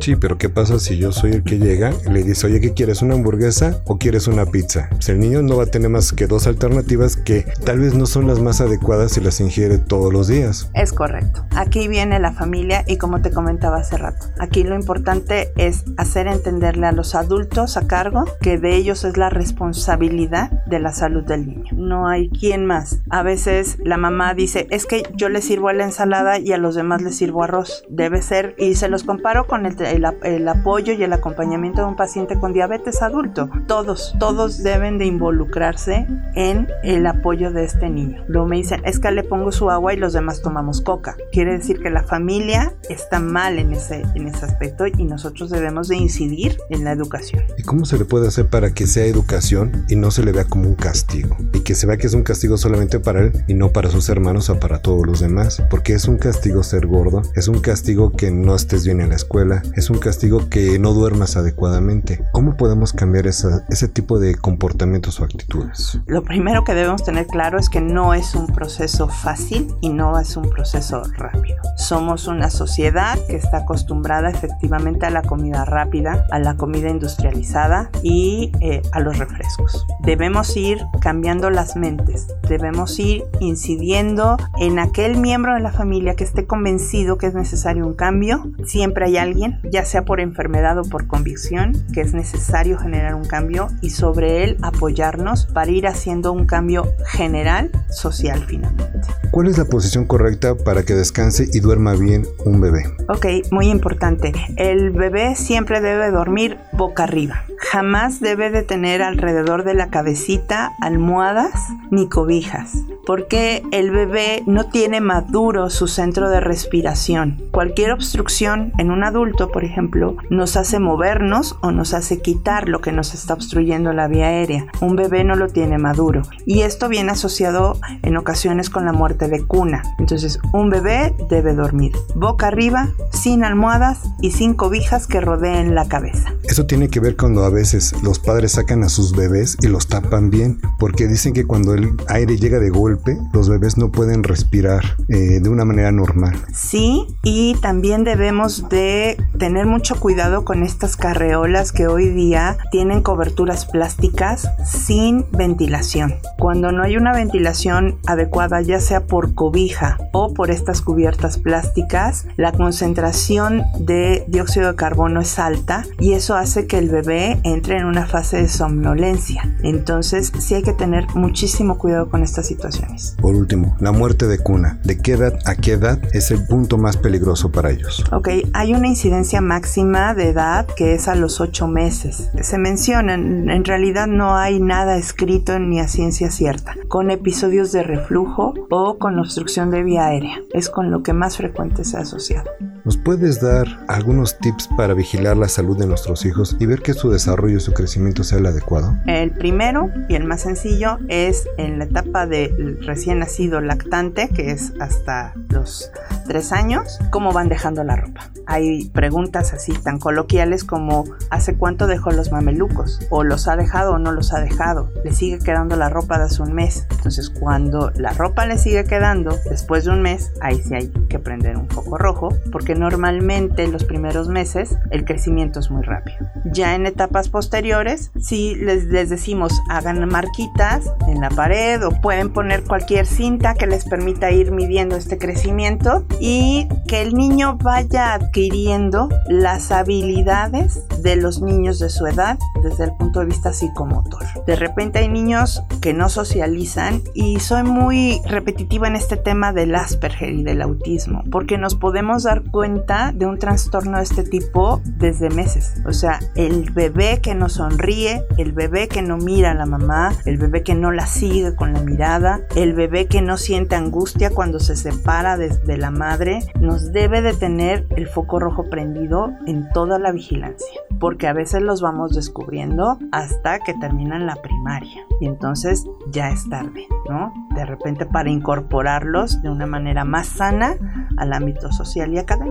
Sí, 0.06 0.14
pero 0.14 0.38
¿qué 0.38 0.48
pasa 0.48 0.78
si 0.78 0.98
yo 0.98 1.10
soy 1.10 1.32
el 1.32 1.42
que 1.42 1.58
llega 1.58 1.90
y 2.06 2.12
le 2.12 2.22
dice, 2.22 2.46
oye, 2.46 2.60
¿qué 2.60 2.72
quieres? 2.74 3.02
¿Una 3.02 3.14
hamburguesa 3.14 3.82
o 3.86 3.98
quieres 3.98 4.28
una 4.28 4.46
pizza? 4.46 4.88
Pues 4.90 5.08
el 5.08 5.18
niño 5.18 5.42
no 5.42 5.56
va 5.56 5.64
a 5.64 5.66
tener 5.66 5.90
más 5.90 6.12
que 6.12 6.28
dos 6.28 6.46
alternativas 6.46 7.16
que 7.16 7.44
tal 7.64 7.80
vez 7.80 7.94
no 7.94 8.06
son 8.06 8.28
las 8.28 8.38
más 8.38 8.60
adecuadas 8.60 9.10
si 9.10 9.20
las 9.20 9.40
ingiere 9.40 9.78
todos 9.78 10.12
los 10.12 10.28
días. 10.28 10.70
Es 10.74 10.92
correcto. 10.92 11.44
Aquí 11.56 11.88
viene 11.88 12.20
la 12.20 12.30
familia 12.30 12.84
y 12.86 12.98
como 12.98 13.20
te 13.20 13.32
comentaba 13.32 13.78
hace 13.78 13.96
rato, 13.96 14.28
aquí 14.38 14.62
lo 14.62 14.76
importante 14.76 15.52
es 15.56 15.82
hacer 15.96 16.28
entenderle 16.28 16.86
a 16.86 16.92
los 16.92 17.16
adultos 17.16 17.76
a 17.76 17.88
cargo 17.88 18.26
que 18.40 18.58
de 18.58 18.76
ellos 18.76 19.02
es 19.02 19.16
la 19.16 19.28
responsabilidad 19.28 20.52
de 20.66 20.78
la 20.78 20.92
salud 20.92 21.24
del 21.24 21.48
niño. 21.48 21.72
No 21.72 22.06
hay 22.06 22.30
quien 22.30 22.64
más. 22.64 23.00
A 23.10 23.24
veces 23.24 23.78
la 23.82 23.96
mamá 23.96 24.34
dice, 24.34 24.68
es 24.70 24.86
que 24.86 25.02
yo 25.16 25.28
le 25.28 25.42
sirvo 25.42 25.72
la 25.72 25.82
ensalada 25.82 26.38
y 26.38 26.52
a 26.52 26.58
los 26.58 26.76
demás 26.76 27.02
les 27.02 27.16
sirvo 27.16 27.42
arroz. 27.42 27.84
Debe 27.88 28.22
ser, 28.22 28.54
y 28.56 28.76
se 28.76 28.88
los 28.88 29.02
comparo 29.02 29.48
con 29.48 29.66
el 29.66 29.74
el, 29.96 30.48
apoyo 30.48 30.92
y 30.92 31.02
el 31.02 31.12
acompañamiento 31.12 31.80
de 31.80 31.88
un 31.88 31.96
paciente 31.96 32.38
con 32.38 32.52
diabetes 32.52 33.02
adulto. 33.02 33.50
Todos, 33.66 34.14
todos 34.18 34.62
deben 34.62 34.98
de 34.98 35.06
involucrarse 35.06 36.06
en 36.34 36.68
el 36.82 37.06
apoyo 37.06 37.50
de 37.50 37.64
este 37.64 37.88
niño. 37.88 38.22
Luego 38.28 38.46
me 38.46 38.56
dicen, 38.56 38.82
es 38.84 38.98
que 38.98 39.10
le 39.10 39.24
pongo 39.24 39.52
su 39.52 39.70
agua 39.70 39.94
y 39.94 39.96
los 39.96 40.12
demás 40.12 40.42
tomamos 40.42 40.80
coca. 40.80 41.16
Quiere 41.32 41.56
decir 41.56 41.80
que 41.80 41.90
la 41.90 42.02
familia 42.02 42.74
está 42.88 43.20
mal 43.20 43.58
en 43.58 43.72
ese, 43.72 44.02
en 44.14 44.28
ese 44.28 44.44
aspecto 44.44 44.86
y 44.86 45.04
nosotros 45.04 45.50
debemos 45.50 45.88
de 45.88 45.96
incidir 45.96 46.58
en 46.70 46.84
la 46.84 46.92
educación. 46.92 47.44
¿Y 47.56 47.62
cómo 47.62 47.84
se 47.86 47.98
le 47.98 48.04
puede 48.04 48.28
hacer 48.28 48.46
para 48.46 48.72
que 48.72 48.86
sea 48.86 49.04
educación 49.06 49.84
y 49.88 49.96
no 49.96 50.10
se 50.10 50.24
le 50.24 50.32
vea 50.32 50.44
como 50.44 50.68
un 50.68 50.74
castigo? 50.74 51.36
Y 51.52 51.60
que 51.60 51.74
se 51.74 51.86
vea 51.86 51.96
que 51.96 52.06
es 52.06 52.14
un 52.14 52.22
castigo 52.22 52.56
solamente 52.58 53.00
para 53.00 53.20
él 53.20 53.44
y 53.48 53.54
no 53.54 53.72
para 53.72 53.90
sus 53.90 54.08
hermanos 54.08 54.50
o 54.50 54.58
para 54.58 54.80
todos 54.80 55.06
los 55.06 55.20
demás. 55.20 55.62
Porque 55.70 55.94
es 55.94 56.08
un 56.08 56.18
castigo 56.18 56.62
ser 56.62 56.86
gordo, 56.86 57.22
es 57.34 57.48
un 57.48 57.60
castigo 57.60 58.12
que 58.12 58.30
no 58.30 58.54
estés 58.54 58.84
bien 58.84 59.00
en 59.00 59.10
la 59.10 59.16
escuela, 59.16 59.62
es 59.74 59.85
un 59.90 59.98
castigo 59.98 60.48
que 60.48 60.78
no 60.78 60.92
duermas 60.92 61.36
adecuadamente. 61.36 62.24
¿Cómo 62.32 62.56
podemos 62.56 62.92
cambiar 62.92 63.26
ese 63.26 63.88
tipo 63.88 64.18
de 64.18 64.34
comportamientos 64.36 65.20
o 65.20 65.24
actitudes? 65.24 65.98
Lo 66.06 66.22
primero 66.22 66.64
que 66.64 66.74
debemos 66.74 67.04
tener 67.04 67.26
claro 67.26 67.58
es 67.58 67.68
que 67.68 67.80
no 67.80 68.14
es 68.14 68.34
un 68.34 68.46
proceso 68.46 69.08
fácil 69.08 69.74
y 69.80 69.90
no 69.90 70.18
es 70.18 70.36
un 70.36 70.48
proceso 70.50 71.02
rápido. 71.16 71.56
Somos 71.76 72.26
una 72.26 72.50
sociedad 72.50 73.18
que 73.26 73.36
está 73.36 73.58
acostumbrada 73.58 74.30
efectivamente 74.30 75.06
a 75.06 75.10
la 75.10 75.22
comida 75.22 75.64
rápida, 75.64 76.26
a 76.30 76.38
la 76.38 76.56
comida 76.56 76.90
industrializada 76.90 77.90
y 78.02 78.52
eh, 78.60 78.82
a 78.92 79.00
los 79.00 79.18
refrescos. 79.18 79.84
Debemos 80.02 80.56
ir 80.56 80.80
cambiando 81.00 81.50
las 81.50 81.76
mentes, 81.76 82.26
debemos 82.48 82.98
ir 82.98 83.24
incidiendo 83.40 84.36
en 84.58 84.78
aquel 84.78 85.16
miembro 85.16 85.54
de 85.54 85.60
la 85.60 85.72
familia 85.72 86.14
que 86.14 86.24
esté 86.24 86.46
convencido 86.46 87.18
que 87.18 87.26
es 87.26 87.34
necesario 87.34 87.86
un 87.86 87.94
cambio. 87.94 88.50
Siempre 88.64 89.06
hay 89.06 89.16
alguien, 89.16 89.60
ya 89.70 89.84
sea 89.84 90.04
por 90.04 90.20
enfermedad 90.20 90.78
o 90.78 90.82
por 90.82 91.06
convicción, 91.06 91.72
que 91.92 92.00
es 92.00 92.14
necesario 92.14 92.78
generar 92.78 93.14
un 93.14 93.24
cambio 93.24 93.68
y 93.80 93.90
sobre 93.90 94.44
él 94.44 94.56
apoyarnos 94.62 95.46
para 95.46 95.70
ir 95.70 95.86
haciendo 95.86 96.32
un 96.32 96.46
cambio 96.46 96.92
general 97.06 97.70
social 97.90 98.44
finalmente. 98.46 99.08
¿Cuál 99.30 99.48
es 99.48 99.58
la 99.58 99.66
posición 99.66 100.06
correcta 100.06 100.54
para 100.54 100.84
que 100.84 100.94
descanse 100.94 101.48
y 101.52 101.60
duerma 101.60 101.94
bien 101.94 102.26
un 102.44 102.60
bebé? 102.60 102.84
Ok, 103.08 103.26
muy 103.50 103.68
importante. 103.68 104.32
El 104.56 104.90
bebé 104.90 105.36
siempre 105.36 105.80
debe 105.80 106.10
dormir 106.10 106.56
boca 106.72 107.04
arriba. 107.04 107.44
Jamás 107.58 108.20
debe 108.20 108.50
de 108.50 108.62
tener 108.62 109.02
alrededor 109.02 109.64
de 109.64 109.74
la 109.74 109.88
cabecita 109.88 110.72
almohadas 110.80 111.52
ni 111.90 112.08
cobijas, 112.08 112.72
porque 113.06 113.62
el 113.72 113.90
bebé 113.90 114.42
no 114.46 114.68
tiene 114.68 115.00
maduro 115.00 115.70
su 115.70 115.86
centro 115.86 116.30
de 116.30 116.40
respiración. 116.40 117.42
Cualquier 117.50 117.92
obstrucción 117.92 118.72
en 118.78 118.90
un 118.90 119.04
adulto, 119.04 119.50
por 119.56 119.64
ejemplo, 119.64 120.18
nos 120.28 120.58
hace 120.58 120.78
movernos 120.80 121.56
o 121.62 121.70
nos 121.70 121.94
hace 121.94 122.20
quitar 122.20 122.68
lo 122.68 122.82
que 122.82 122.92
nos 122.92 123.14
está 123.14 123.32
obstruyendo 123.32 123.94
la 123.94 124.06
vía 124.06 124.26
aérea. 124.26 124.66
Un 124.82 124.96
bebé 124.96 125.24
no 125.24 125.34
lo 125.34 125.48
tiene 125.48 125.78
maduro 125.78 126.20
y 126.44 126.60
esto 126.60 126.90
viene 126.90 127.12
asociado 127.12 127.78
en 128.02 128.18
ocasiones 128.18 128.68
con 128.68 128.84
la 128.84 128.92
muerte 128.92 129.28
de 129.28 129.46
cuna. 129.46 129.82
Entonces, 129.98 130.40
un 130.52 130.68
bebé 130.68 131.14
debe 131.30 131.54
dormir 131.54 131.92
boca 132.14 132.48
arriba, 132.48 132.90
sin 133.12 133.44
almohadas 133.44 134.00
y 134.20 134.32
sin 134.32 134.52
cobijas 134.52 135.06
que 135.06 135.22
rodeen 135.22 135.74
la 135.74 135.88
cabeza. 135.88 136.34
Eso 136.44 136.66
tiene 136.66 136.88
que 136.88 137.00
ver 137.00 137.16
cuando 137.16 137.44
a 137.44 137.50
veces 137.50 137.94
los 138.02 138.18
padres 138.18 138.52
sacan 138.52 138.82
a 138.82 138.90
sus 138.90 139.16
bebés 139.16 139.56
y 139.62 139.68
los 139.68 139.88
tapan 139.88 140.28
bien, 140.28 140.60
porque 140.78 141.06
dicen 141.06 141.32
que 141.32 141.46
cuando 141.46 141.72
el 141.72 141.96
aire 142.08 142.36
llega 142.36 142.58
de 142.58 142.68
golpe, 142.68 143.16
los 143.32 143.48
bebés 143.48 143.78
no 143.78 143.90
pueden 143.90 144.22
respirar 144.22 144.84
eh, 145.08 145.40
de 145.40 145.48
una 145.48 145.64
manera 145.64 145.92
normal. 145.92 146.44
Sí, 146.52 147.06
y 147.22 147.54
también 147.62 148.04
debemos 148.04 148.68
de 148.68 149.16
tener 149.46 149.66
mucho 149.66 149.94
cuidado 150.00 150.44
con 150.44 150.64
estas 150.64 150.96
carreolas 150.96 151.70
que 151.70 151.86
hoy 151.86 152.08
día 152.08 152.58
tienen 152.72 153.00
coberturas 153.00 153.64
plásticas 153.64 154.50
sin 154.64 155.24
ventilación. 155.30 156.16
Cuando 156.36 156.72
no 156.72 156.82
hay 156.82 156.96
una 156.96 157.12
ventilación 157.12 158.00
adecuada, 158.08 158.60
ya 158.60 158.80
sea 158.80 159.06
por 159.06 159.34
cobija 159.34 159.98
o 160.12 160.34
por 160.34 160.50
estas 160.50 160.82
cubiertas 160.82 161.38
plásticas, 161.38 162.26
la 162.36 162.50
concentración 162.50 163.62
de 163.78 164.24
dióxido 164.26 164.72
de 164.72 164.74
carbono 164.74 165.20
es 165.20 165.38
alta 165.38 165.84
y 166.00 166.14
eso 166.14 166.34
hace 166.34 166.66
que 166.66 166.78
el 166.78 166.90
bebé 166.90 167.38
entre 167.44 167.76
en 167.76 167.84
una 167.84 168.04
fase 168.04 168.38
de 168.38 168.48
somnolencia. 168.48 169.56
Entonces 169.62 170.32
sí 170.40 170.54
hay 170.56 170.64
que 170.64 170.72
tener 170.72 171.06
muchísimo 171.14 171.78
cuidado 171.78 172.10
con 172.10 172.24
estas 172.24 172.48
situaciones. 172.48 173.14
Por 173.22 173.36
último, 173.36 173.76
la 173.78 173.92
muerte 173.92 174.26
de 174.26 174.40
cuna. 174.40 174.80
¿De 174.82 174.98
qué 174.98 175.12
edad 175.12 175.38
a 175.44 175.54
qué 175.54 175.74
edad 175.74 176.00
es 176.12 176.32
el 176.32 176.44
punto 176.48 176.78
más 176.78 176.96
peligroso 176.96 177.52
para 177.52 177.70
ellos? 177.70 178.04
Ok, 178.10 178.28
hay 178.52 178.74
una 178.74 178.88
incidencia 178.88 179.35
máxima 179.40 180.14
de 180.14 180.30
edad 180.30 180.66
que 180.76 180.94
es 180.94 181.08
a 181.08 181.14
los 181.14 181.40
8 181.40 181.66
meses. 181.68 182.30
Se 182.40 182.58
menciona, 182.58 183.14
en 183.14 183.64
realidad 183.64 184.06
no 184.06 184.36
hay 184.36 184.60
nada 184.60 184.96
escrito 184.96 185.58
ni 185.58 185.80
a 185.80 185.88
ciencia 185.88 186.30
cierta, 186.30 186.74
con 186.88 187.10
episodios 187.10 187.72
de 187.72 187.82
reflujo 187.82 188.54
o 188.70 188.98
con 188.98 189.18
obstrucción 189.18 189.70
de 189.70 189.82
vía 189.82 190.06
aérea. 190.06 190.40
Es 190.52 190.68
con 190.68 190.90
lo 190.90 191.02
que 191.02 191.12
más 191.12 191.36
frecuente 191.36 191.84
se 191.84 191.96
ha 191.96 192.00
asociado. 192.00 192.50
¿Nos 192.86 192.96
puedes 192.96 193.40
dar 193.40 193.66
algunos 193.88 194.38
tips 194.38 194.68
para 194.76 194.94
vigilar 194.94 195.36
la 195.36 195.48
salud 195.48 195.76
de 195.76 195.88
nuestros 195.88 196.24
hijos 196.24 196.56
y 196.60 196.66
ver 196.66 196.82
que 196.82 196.94
su 196.94 197.10
desarrollo 197.10 197.56
y 197.56 197.60
su 197.60 197.72
crecimiento 197.72 198.22
sea 198.22 198.38
el 198.38 198.46
adecuado? 198.46 198.96
El 199.08 199.32
primero 199.32 199.90
y 200.08 200.14
el 200.14 200.22
más 200.22 200.42
sencillo 200.42 200.98
es 201.08 201.48
en 201.58 201.80
la 201.80 201.86
etapa 201.86 202.28
de 202.28 202.76
recién 202.82 203.18
nacido 203.18 203.60
lactante, 203.60 204.28
que 204.28 204.52
es 204.52 204.72
hasta 204.78 205.34
los 205.48 205.90
tres 206.28 206.52
años, 206.52 207.00
cómo 207.10 207.32
van 207.32 207.48
dejando 207.48 207.82
la 207.82 207.96
ropa. 207.96 208.30
Hay 208.46 208.88
preguntas 208.90 209.52
así 209.52 209.72
tan 209.72 209.98
coloquiales 209.98 210.62
como 210.62 211.06
¿hace 211.30 211.56
cuánto 211.56 211.88
dejó 211.88 212.12
los 212.12 212.30
mamelucos? 212.30 213.00
¿O 213.10 213.24
los 213.24 213.48
ha 213.48 213.56
dejado 213.56 213.94
o 213.94 213.98
no 213.98 214.12
los 214.12 214.32
ha 214.32 214.38
dejado? 214.38 214.92
¿Le 215.04 215.12
sigue 215.12 215.40
quedando 215.40 215.74
la 215.74 215.88
ropa 215.88 216.18
de 216.18 216.26
hace 216.26 216.40
un 216.42 216.52
mes? 216.52 216.86
Entonces 216.90 217.30
cuando 217.30 217.90
la 217.96 218.12
ropa 218.12 218.46
le 218.46 218.58
sigue 218.58 218.84
quedando 218.84 219.36
después 219.50 219.86
de 219.86 219.90
un 219.90 220.02
mes, 220.02 220.30
ahí 220.40 220.62
sí 220.62 220.74
hay 220.74 220.88
que 221.08 221.18
prender 221.18 221.56
un 221.56 221.68
foco 221.68 221.98
rojo, 221.98 222.28
porque 222.52 222.75
normalmente 222.76 223.64
en 223.64 223.72
los 223.72 223.84
primeros 223.84 224.28
meses 224.28 224.76
el 224.90 225.04
crecimiento 225.04 225.60
es 225.60 225.70
muy 225.70 225.82
rápido. 225.82 226.18
Ya 226.44 226.74
en 226.74 226.86
etapas 226.86 227.28
posteriores, 227.28 228.12
si 228.20 228.54
les, 228.54 228.84
les 228.84 229.10
decimos 229.10 229.52
hagan 229.68 230.06
marquitas 230.08 230.92
en 231.08 231.20
la 231.20 231.30
pared 231.30 231.84
o 231.84 231.90
pueden 232.00 232.32
poner 232.32 232.64
cualquier 232.64 233.06
cinta 233.06 233.54
que 233.54 233.66
les 233.66 233.84
permita 233.84 234.30
ir 234.30 234.52
midiendo 234.52 234.96
este 234.96 235.18
crecimiento 235.18 236.04
y 236.20 236.68
que 236.86 237.02
el 237.02 237.14
niño 237.14 237.56
vaya 237.62 238.14
adquiriendo 238.14 239.08
las 239.28 239.72
habilidades 239.72 240.86
de 241.02 241.16
los 241.16 241.40
niños 241.40 241.78
de 241.78 241.88
su 241.88 242.06
edad 242.06 242.38
desde 242.62 242.84
el 242.84 242.92
punto 242.96 243.20
de 243.20 243.26
vista 243.26 243.52
psicomotor. 243.52 244.22
De 244.46 244.56
repente 244.56 244.98
hay 244.98 245.08
niños 245.08 245.62
que 245.80 245.92
no 245.92 246.08
socializan 246.08 247.02
y 247.14 247.40
soy 247.40 247.62
muy 247.62 248.20
repetitiva 248.26 248.88
en 248.88 248.96
este 248.96 249.16
tema 249.16 249.52
del 249.52 249.74
Asperger 249.74 250.32
y 250.32 250.42
del 250.42 250.62
autismo, 250.62 251.22
porque 251.30 251.58
nos 251.58 251.74
podemos 251.74 252.24
dar 252.24 252.42
cuenta 252.50 252.65
de 252.66 253.26
un 253.26 253.38
trastorno 253.38 253.98
de 253.98 254.02
este 254.02 254.24
tipo 254.24 254.80
desde 254.84 255.30
meses. 255.30 255.80
O 255.86 255.92
sea, 255.92 256.18
el 256.34 256.72
bebé 256.72 257.20
que 257.20 257.34
no 257.34 257.48
sonríe, 257.48 258.26
el 258.38 258.52
bebé 258.52 258.88
que 258.88 259.02
no 259.02 259.18
mira 259.18 259.52
a 259.52 259.54
la 259.54 259.66
mamá, 259.66 260.12
el 260.24 260.36
bebé 260.36 260.64
que 260.64 260.74
no 260.74 260.90
la 260.90 261.06
sigue 261.06 261.54
con 261.54 261.72
la 261.72 261.80
mirada, 261.80 262.40
el 262.56 262.74
bebé 262.74 263.06
que 263.06 263.22
no 263.22 263.36
siente 263.36 263.76
angustia 263.76 264.30
cuando 264.30 264.58
se 264.58 264.74
separa 264.74 265.36
de, 265.36 265.48
de 265.48 265.76
la 265.76 265.92
madre, 265.92 266.40
nos 266.60 266.92
debe 266.92 267.22
de 267.22 267.34
tener 267.34 267.86
el 267.96 268.08
foco 268.08 268.40
rojo 268.40 268.68
prendido 268.68 269.30
en 269.46 269.68
toda 269.72 270.00
la 270.00 270.10
vigilancia, 270.10 270.80
porque 270.98 271.28
a 271.28 271.32
veces 271.32 271.62
los 271.62 271.80
vamos 271.80 272.14
descubriendo 272.16 272.98
hasta 273.12 273.60
que 273.60 273.74
terminan 273.74 274.26
la 274.26 274.36
primaria 274.36 275.06
y 275.20 275.26
entonces 275.26 275.84
ya 276.10 276.30
es 276.30 276.48
tarde, 276.48 276.86
¿no? 277.08 277.32
De 277.54 277.64
repente 277.64 278.06
para 278.06 278.28
incorporarlos 278.28 279.40
de 279.42 279.50
una 279.50 279.66
manera 279.66 280.04
más 280.04 280.26
sana 280.26 280.76
al 281.16 281.32
ámbito 281.32 281.72
social 281.72 282.12
y 282.12 282.18
académico. 282.18 282.45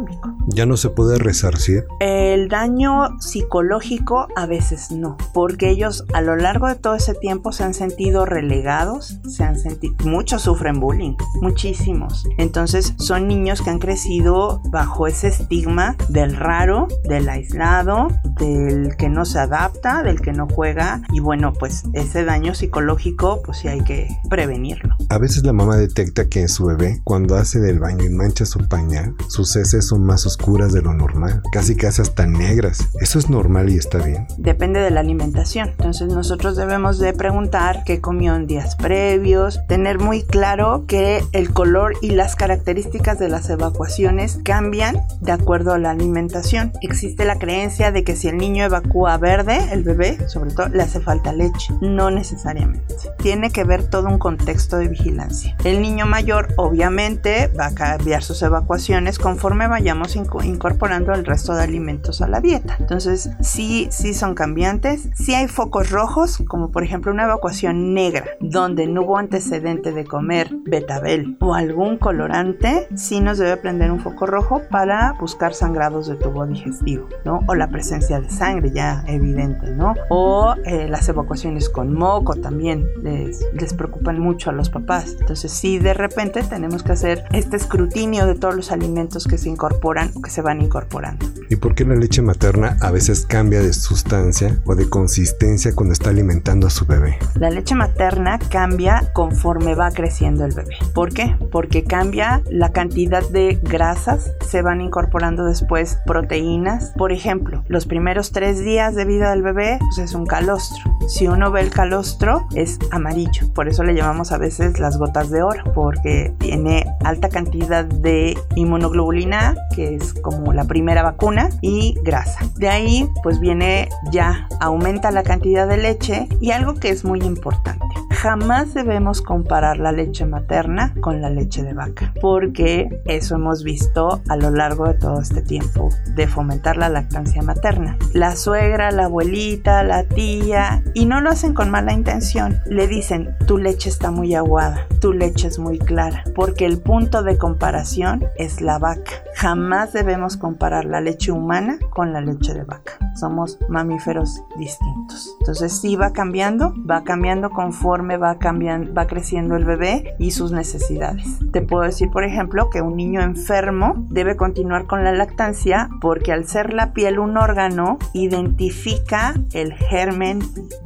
¿Ya 0.48 0.66
no 0.66 0.78
se 0.78 0.90
puede 0.90 1.18
resarcir? 1.18 1.86
El 2.00 2.50
daño 2.50 3.20
psicológico 3.20 4.28
a 4.36 4.46
veces 4.46 4.92
no, 4.92 5.18
porque 5.34 5.70
ellos 5.70 6.06
a 6.14 6.22
lo 6.22 6.36
largo 6.36 6.68
de 6.68 6.76
todo 6.76 6.96
ese 6.96 7.16
tiempo 7.16 7.52
se 7.52 7.64
han 7.64 7.74
sentido 7.74 8.26
relegados, 8.26 9.20
se 9.28 9.44
han 9.44 9.58
sentido, 9.58 9.96
muchos 10.06 10.44
sufren 10.44 10.80
bullying, 10.80 11.16
muchísimos. 11.42 12.28
Entonces 12.38 12.94
son 12.98 13.28
niños 13.28 13.62
que 13.62 13.70
han 13.70 13.80
crecido 13.80 14.62
bajo 14.70 15.08
ese 15.08 15.28
estigma 15.28 15.96
del 16.10 16.36
raro, 16.36 16.88
del 17.08 17.28
aislado, 17.30 18.08
del 18.40 18.96
que 18.98 19.10
no 19.10 19.26
se 19.26 19.40
adapta, 19.40 20.04
del 20.04 20.22
que 20.22 20.32
no 20.32 20.48
juega 20.48 21.02
y 21.12 21.20
bueno, 21.20 21.54
pues 21.54 21.84
ese 21.94 22.24
daño 22.24 22.54
psicológico 22.54 23.42
pues 23.44 23.60
sí 23.60 23.68
hay 23.68 23.84
que 23.84 24.08
prevenirlo. 24.30 24.95
A 25.10 25.18
veces 25.18 25.44
la 25.44 25.54
mamá 25.54 25.78
detecta 25.78 26.28
que 26.28 26.48
su 26.48 26.66
bebé 26.66 27.02
cuando 27.04 27.36
hace 27.36 27.60
del 27.60 27.80
baño 27.80 28.04
y 28.06 28.10
mancha 28.10 28.46
su 28.46 28.68
pañal, 28.68 29.16
sus 29.28 29.56
heces 29.56 29.88
son 29.88 30.04
más 30.04 30.26
oscuras 30.26 30.74
de 30.74 30.82
lo 30.82 30.94
normal, 30.94 31.42
casi 31.52 31.76
casi 31.76 32.02
hasta 32.02 32.26
negras. 32.26 32.90
¿Eso 33.00 33.20
es 33.20 33.30
normal 33.30 33.70
y 33.70 33.78
está 33.78 34.00
bien? 34.00 34.28
Depende 34.38 34.80
de 34.80 34.92
la 34.92 35.02
alimentación. 35.02 35.70
Entonces 35.70 36.08
nosotros 36.08 36.56
debemos 36.56 37.00
de 37.00 37.14
preguntar 37.14 37.84
qué 37.86 38.02
comió 38.02 38.36
en 38.36 38.48
días 38.48 38.76
previos, 38.76 39.60
tener 39.68 40.00
muy 40.00 40.24
claro 40.24 40.86
que 40.88 41.24
el 41.32 41.54
color 41.54 41.94
y 42.02 42.12
las 42.12 42.36
características 42.36 43.20
de 43.20 43.30
las 43.30 43.50
evacuaciones 43.50 44.40
cambian 44.44 45.02
de 45.22 45.32
acuerdo 45.32 45.74
a 45.74 45.78
la 45.78 45.92
alimentación. 45.92 46.72
Existe 46.82 47.26
la 47.26 47.38
creencia 47.38 47.92
de 47.92 48.04
que 48.04 48.16
si 48.16 48.28
el 48.28 48.38
niño 48.38 48.66
evacúa 48.66 49.18
verde, 49.18 49.60
el 49.72 49.84
bebé, 49.84 50.28
sobre 50.28 50.52
todo, 50.52 50.70
le 50.70 50.84
hace 50.84 51.00
falta 51.00 51.32
leche. 51.32 51.74
No 51.82 52.10
necesariamente. 52.10 52.96
Tiene 53.20 53.52
que 53.52 53.64
ver 53.64 53.88
todo 53.88 54.08
un 54.08 54.18
contexto 54.18 54.78
de 54.78 54.95
vigilancia. 54.96 55.56
El 55.64 55.82
niño 55.82 56.06
mayor 56.06 56.48
obviamente 56.56 57.48
va 57.60 57.68
a 57.68 57.76
cambiar 57.76 58.24
sus 58.24 58.42
evacuaciones 58.42 59.20
conforme 59.20 59.68
vayamos 59.68 60.16
incorporando 60.16 61.14
el 61.14 61.26
resto 61.26 61.54
de 61.54 61.64
alimentos 61.64 62.22
a 62.22 62.28
la 62.28 62.40
dieta. 62.40 62.78
Entonces, 62.80 63.30
sí, 63.42 63.88
sí 63.92 64.14
son 64.14 64.36
cambiantes. 64.36 65.10
Sí 65.14 65.34
hay 65.34 65.48
focos 65.48 65.92
rojos, 65.92 66.44
como 66.48 66.72
por 66.72 66.84
ejemplo 66.84 67.12
una 67.12 67.24
evacuación 67.24 67.94
negra, 67.94 68.26
donde 68.40 68.88
no 68.88 69.02
hubo 69.02 69.18
antecedente 69.18 69.92
de 69.92 70.06
comer 70.06 70.50
betabel 70.66 71.38
o 71.42 71.54
algún 71.54 71.98
colorante, 71.98 72.88
sí 72.96 73.20
nos 73.20 73.38
debe 73.38 73.58
prender 73.58 73.92
un 73.92 74.00
foco 74.00 74.26
rojo 74.26 74.62
para 74.70 75.14
buscar 75.20 75.54
sangrados 75.54 76.08
de 76.08 76.16
tubo 76.16 76.46
digestivo, 76.46 77.08
¿no? 77.26 77.42
O 77.48 77.56
la 77.56 77.68
presencia 77.68 78.22
de 78.22 78.30
sangre 78.30 78.72
ya 78.72 79.04
evidente, 79.08 79.72
¿no? 79.72 79.94
O 80.10 80.56
eh, 80.66 80.88
las 80.88 81.10
evacuaciones 81.10 81.70
con 81.70 81.94
moco 81.94 82.36
también 82.36 82.88
les, 83.04 83.46
les 83.54 83.74
preocupan 83.74 84.20
mucho 84.20 84.50
a 84.50 84.54
los 84.54 84.70
papás. 84.70 84.85
Entonces, 85.20 85.52
sí, 85.52 85.80
de 85.80 85.94
repente 85.94 86.44
tenemos 86.44 86.84
que 86.84 86.92
hacer 86.92 87.26
este 87.32 87.58
escrutinio 87.58 88.26
de 88.28 88.36
todos 88.36 88.56
los 88.56 88.72
alimentos 88.72 89.26
que 89.26 89.38
se 89.38 89.50
incorporan 89.50 90.12
o 90.16 90.22
que 90.22 90.30
se 90.30 90.42
van 90.42 90.62
incorporando. 90.62 91.26
¿Y 91.50 91.56
por 91.56 91.76
qué 91.76 91.86
la 91.86 91.96
leche 91.96 92.22
materna 92.22 92.78
a 92.82 92.92
veces 92.92 93.26
cambia 93.26 93.62
de 93.62 93.74
sustancia 93.74 94.60
o 94.66 94.76
de 94.76 94.90
consistencia 94.90 95.74
cuando 95.74 95.94
está 95.94 96.10
alimentando 96.10 96.68
a 96.68 96.70
su 96.70 96.86
bebé? 96.86 97.18
La 97.36 97.50
leche 97.50 97.76
materna 97.76 98.40
cambia 98.40 99.12
conforme 99.14 99.76
va 99.76 99.92
creciendo 99.92 100.46
el 100.46 100.54
bebé. 100.54 100.76
¿Por 100.94 101.14
qué? 101.14 101.36
Porque 101.52 101.84
cambia 101.84 102.42
la 102.50 102.72
cantidad 102.72 103.28
de 103.30 103.60
grasas, 103.62 104.32
se 104.46 104.62
van 104.62 104.82
incorporando 104.82 105.46
después 105.46 106.00
proteínas. 106.06 106.94
Por 106.98 107.12
ejemplo, 107.12 107.64
los 107.68 107.86
primeros 107.86 108.32
tres 108.32 108.60
días 108.60 108.96
de 108.96 109.06
vida 109.06 109.32
del 109.32 109.42
bebé 109.42 109.80
pues 109.80 109.98
es 110.10 110.16
un 110.16 110.26
calostro. 110.26 110.84
Si 111.08 111.28
uno 111.28 111.52
ve 111.52 111.62
el 111.62 111.70
calostro 111.70 112.48
es 112.56 112.80
amarillo, 112.92 113.52
por 113.54 113.68
eso 113.68 113.84
le 113.84 113.94
llamamos 113.94 114.32
a 114.32 114.38
veces 114.38 114.75
las 114.80 114.98
gotas 114.98 115.30
de 115.30 115.44
oro, 115.44 115.64
porque 115.74 116.34
tiene 116.40 116.86
alta 117.04 117.30
cantidad 117.30 117.86
de 117.86 118.38
inmunoglobulina, 118.56 119.56
que 119.76 119.96
es 119.96 120.14
como 120.14 120.54
la 120.54 120.66
primera 120.66 121.04
vacuna, 121.04 121.50
y 121.62 121.96
grasa. 122.04 122.40
De 122.58 122.70
ahí 122.70 123.10
pues 123.24 123.40
viene 123.40 123.90
ya, 124.12 124.48
aumenta 124.60 125.12
la 125.12 125.24
cantidad 125.24 125.68
de 125.68 125.78
leche 125.78 126.28
y 126.40 126.52
algo 126.52 126.76
que 126.76 126.90
es 126.90 127.06
muy 127.06 127.22
importante. 127.22 127.86
Jamás 128.12 128.74
debemos 128.74 129.22
comparar 129.22 129.78
la 129.78 129.92
leche 129.92 130.26
materna 130.26 130.96
con 131.02 131.22
la 131.22 131.30
leche 131.30 131.62
de 131.62 131.74
vaca, 131.74 132.14
porque 132.22 132.90
eso 133.06 133.36
hemos 133.36 133.64
visto 133.64 134.22
a 134.30 134.36
lo 134.36 134.50
largo 134.50 134.88
de 134.88 134.96
todo 134.96 135.22
este 135.22 135.42
tiempo 135.42 135.90
de 136.16 136.28
fomentar 136.28 136.78
la 136.78 136.90
lactancia 136.90 137.44
materna. 137.44 137.98
La 138.14 138.36
suegra, 138.36 138.90
la 138.92 139.06
abuelita, 139.06 139.84
la 139.84 140.06
tía, 140.06 140.82
y 140.94 141.06
no 141.06 141.22
lo 141.22 141.30
hacen 141.30 141.54
con 141.54 141.70
mala 141.70 141.94
intención, 141.94 142.60
le 142.66 142.88
dicen, 142.88 143.36
tu 143.46 143.58
leche 143.58 143.90
está 143.90 144.10
muy 144.10 144.34
aguada, 144.34 144.65
tu 145.00 145.14
leche 145.14 145.48
es 145.48 145.60
muy 145.60 145.80
clara, 145.80 146.24
porque 146.36 146.66
el 146.66 146.80
punto 146.80 147.24
de 147.24 147.38
comparación 147.38 148.26
es 148.38 148.62
la 148.62 148.80
vaca. 148.80 149.12
Jamás 149.36 149.94
debemos 149.94 150.38
comparar 150.38 150.86
la 150.86 151.02
leche 151.02 151.32
humana 151.32 151.78
con 151.90 152.14
la 152.14 152.22
leche 152.22 152.54
de 152.54 152.64
vaca. 152.64 153.05
Somos 153.16 153.58
mamíferos 153.70 154.44
distintos. 154.58 155.36
Entonces 155.40 155.80
sí 155.80 155.96
va 155.96 156.12
cambiando, 156.12 156.74
va 156.90 157.04
cambiando 157.04 157.50
conforme 157.50 158.18
va 158.18 158.38
cambiando, 158.38 158.94
va 158.94 159.08
creciendo 159.08 159.56
el 159.56 159.66
bebé 159.66 160.16
y 160.20 160.32
sus 160.32 160.52
necesidades. 160.52 161.26
Te 161.52 161.62
puedo 161.62 161.84
decir, 161.84 162.10
por 162.10 162.24
ejemplo, 162.24 162.70
que 162.70 162.82
un 162.82 162.96
niño 162.96 163.22
enfermo 163.22 163.94
debe 164.10 164.36
continuar 164.36 164.86
con 164.86 165.04
la 165.04 165.14
lactancia 165.14 165.90
porque 166.02 166.32
al 166.32 166.48
ser 166.48 166.74
la 166.74 166.94
piel 166.94 167.20
un 167.20 167.38
órgano, 167.38 167.98
identifica 168.14 169.34
el 169.54 169.74
germen, 169.74 170.40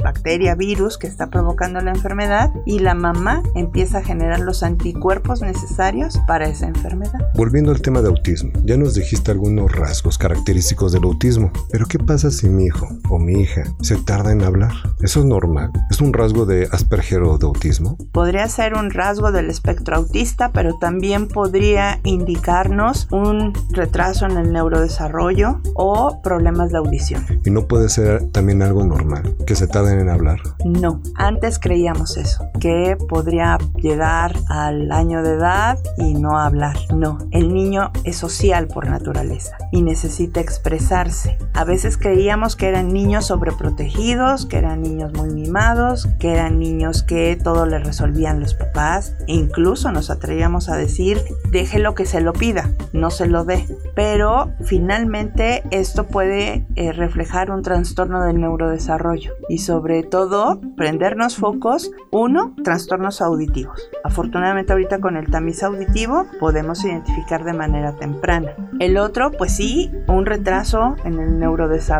bacteria, 0.03 0.55
virus 0.55 0.97
que 0.97 1.07
está 1.07 1.29
provocando 1.29 1.79
la 1.79 1.91
enfermedad 1.91 2.51
y 2.65 2.79
la 2.79 2.93
mamá 2.93 3.41
empieza 3.55 3.99
a 3.99 4.03
generar 4.03 4.39
los 4.39 4.63
anticuerpos 4.63 5.41
necesarios 5.41 6.19
para 6.27 6.47
esa 6.47 6.67
enfermedad. 6.67 7.19
Volviendo 7.35 7.71
al 7.71 7.81
tema 7.81 8.01
de 8.01 8.09
autismo, 8.09 8.51
ya 8.65 8.77
nos 8.77 8.93
dijiste 8.93 9.31
algunos 9.31 9.71
rasgos 9.71 10.17
característicos 10.17 10.91
del 10.91 11.03
autismo, 11.03 11.51
pero 11.71 11.85
¿qué 11.85 11.99
pasa 11.99 12.18
pasa 12.19 12.31
si 12.31 12.49
mi 12.49 12.65
hijo 12.65 12.85
o 13.09 13.17
mi 13.17 13.43
hija 13.43 13.63
se 13.81 13.95
tarda 13.95 14.33
en 14.33 14.43
hablar? 14.43 14.73
¿Eso 14.99 15.21
es 15.21 15.25
normal? 15.25 15.71
¿Es 15.89 16.01
un 16.01 16.11
rasgo 16.11 16.45
de 16.45 16.67
Asperger 16.69 17.21
o 17.21 17.37
de 17.37 17.45
autismo? 17.45 17.97
Podría 18.11 18.45
ser 18.49 18.73
un 18.73 18.91
rasgo 18.91 19.31
del 19.31 19.49
espectro 19.49 19.95
autista, 19.95 20.51
pero 20.51 20.77
también 20.77 21.29
podría 21.29 22.01
indicarnos 22.03 23.07
un 23.11 23.53
retraso 23.69 24.25
en 24.25 24.37
el 24.37 24.51
neurodesarrollo 24.51 25.61
o 25.75 26.21
problemas 26.21 26.73
de 26.73 26.79
audición. 26.79 27.25
¿Y 27.45 27.51
no 27.51 27.69
puede 27.69 27.87
ser 27.87 28.29
también 28.31 28.63
algo 28.63 28.83
normal 28.83 29.37
que 29.47 29.55
se 29.55 29.67
tarden 29.67 30.01
en 30.01 30.09
hablar? 30.09 30.41
No, 30.65 31.01
antes 31.15 31.57
creíamos 31.57 32.17
eso, 32.17 32.49
que 32.59 32.97
podría 33.07 33.59
llegar 33.77 34.35
al 34.49 34.91
año 34.91 35.23
de 35.23 35.35
edad 35.35 35.79
y 35.97 36.15
no 36.15 36.37
hablar. 36.37 36.75
No, 36.93 37.17
el 37.31 37.53
niño 37.53 37.93
es 38.03 38.17
social 38.17 38.67
por 38.67 38.89
naturaleza 38.89 39.55
y 39.71 39.83
necesita 39.83 40.41
expresarse. 40.41 41.37
A 41.53 41.63
veces 41.63 41.97
creíamos 42.09 42.55
que 42.55 42.67
eran 42.67 42.91
niños 42.91 43.27
sobreprotegidos, 43.27 44.47
que 44.47 44.57
eran 44.57 44.81
niños 44.81 45.13
muy 45.13 45.29
mimados, 45.29 46.07
que 46.17 46.31
eran 46.31 46.57
niños 46.57 47.03
que 47.03 47.35
todo 47.35 47.67
le 47.67 47.77
resolvían 47.77 48.39
los 48.39 48.55
papás 48.55 49.13
e 49.27 49.35
incluso 49.35 49.91
nos 49.91 50.09
atrevíamos 50.09 50.69
a 50.69 50.75
decir, 50.75 51.21
déjelo 51.51 51.93
que 51.93 52.07
se 52.07 52.19
lo 52.19 52.33
pida, 52.33 52.71
no 52.93 53.11
se 53.11 53.27
lo 53.27 53.45
dé. 53.45 53.63
Pero 53.93 54.51
finalmente 54.63 55.61
esto 55.69 56.07
puede 56.07 56.65
eh, 56.75 56.93
reflejar 56.93 57.51
un 57.51 57.61
trastorno 57.61 58.23
del 58.23 58.41
neurodesarrollo 58.41 59.33
y 59.47 59.59
sobre 59.59 60.01
todo 60.01 60.59
prendernos 60.77 61.35
focos, 61.35 61.91
uno, 62.09 62.55
trastornos 62.63 63.21
auditivos. 63.21 63.87
Afortunadamente 64.03 64.73
ahorita 64.73 64.99
con 64.99 65.15
el 65.15 65.29
tamiz 65.29 65.61
auditivo 65.61 66.25
podemos 66.39 66.83
identificar 66.83 67.43
de 67.43 67.53
manera 67.53 67.95
temprana. 67.97 68.55
El 68.79 68.97
otro, 68.97 69.29
pues 69.29 69.55
sí, 69.55 69.91
un 70.07 70.25
retraso 70.25 70.95
en 71.03 71.19
el 71.19 71.37
neurodesarrollo 71.37 71.98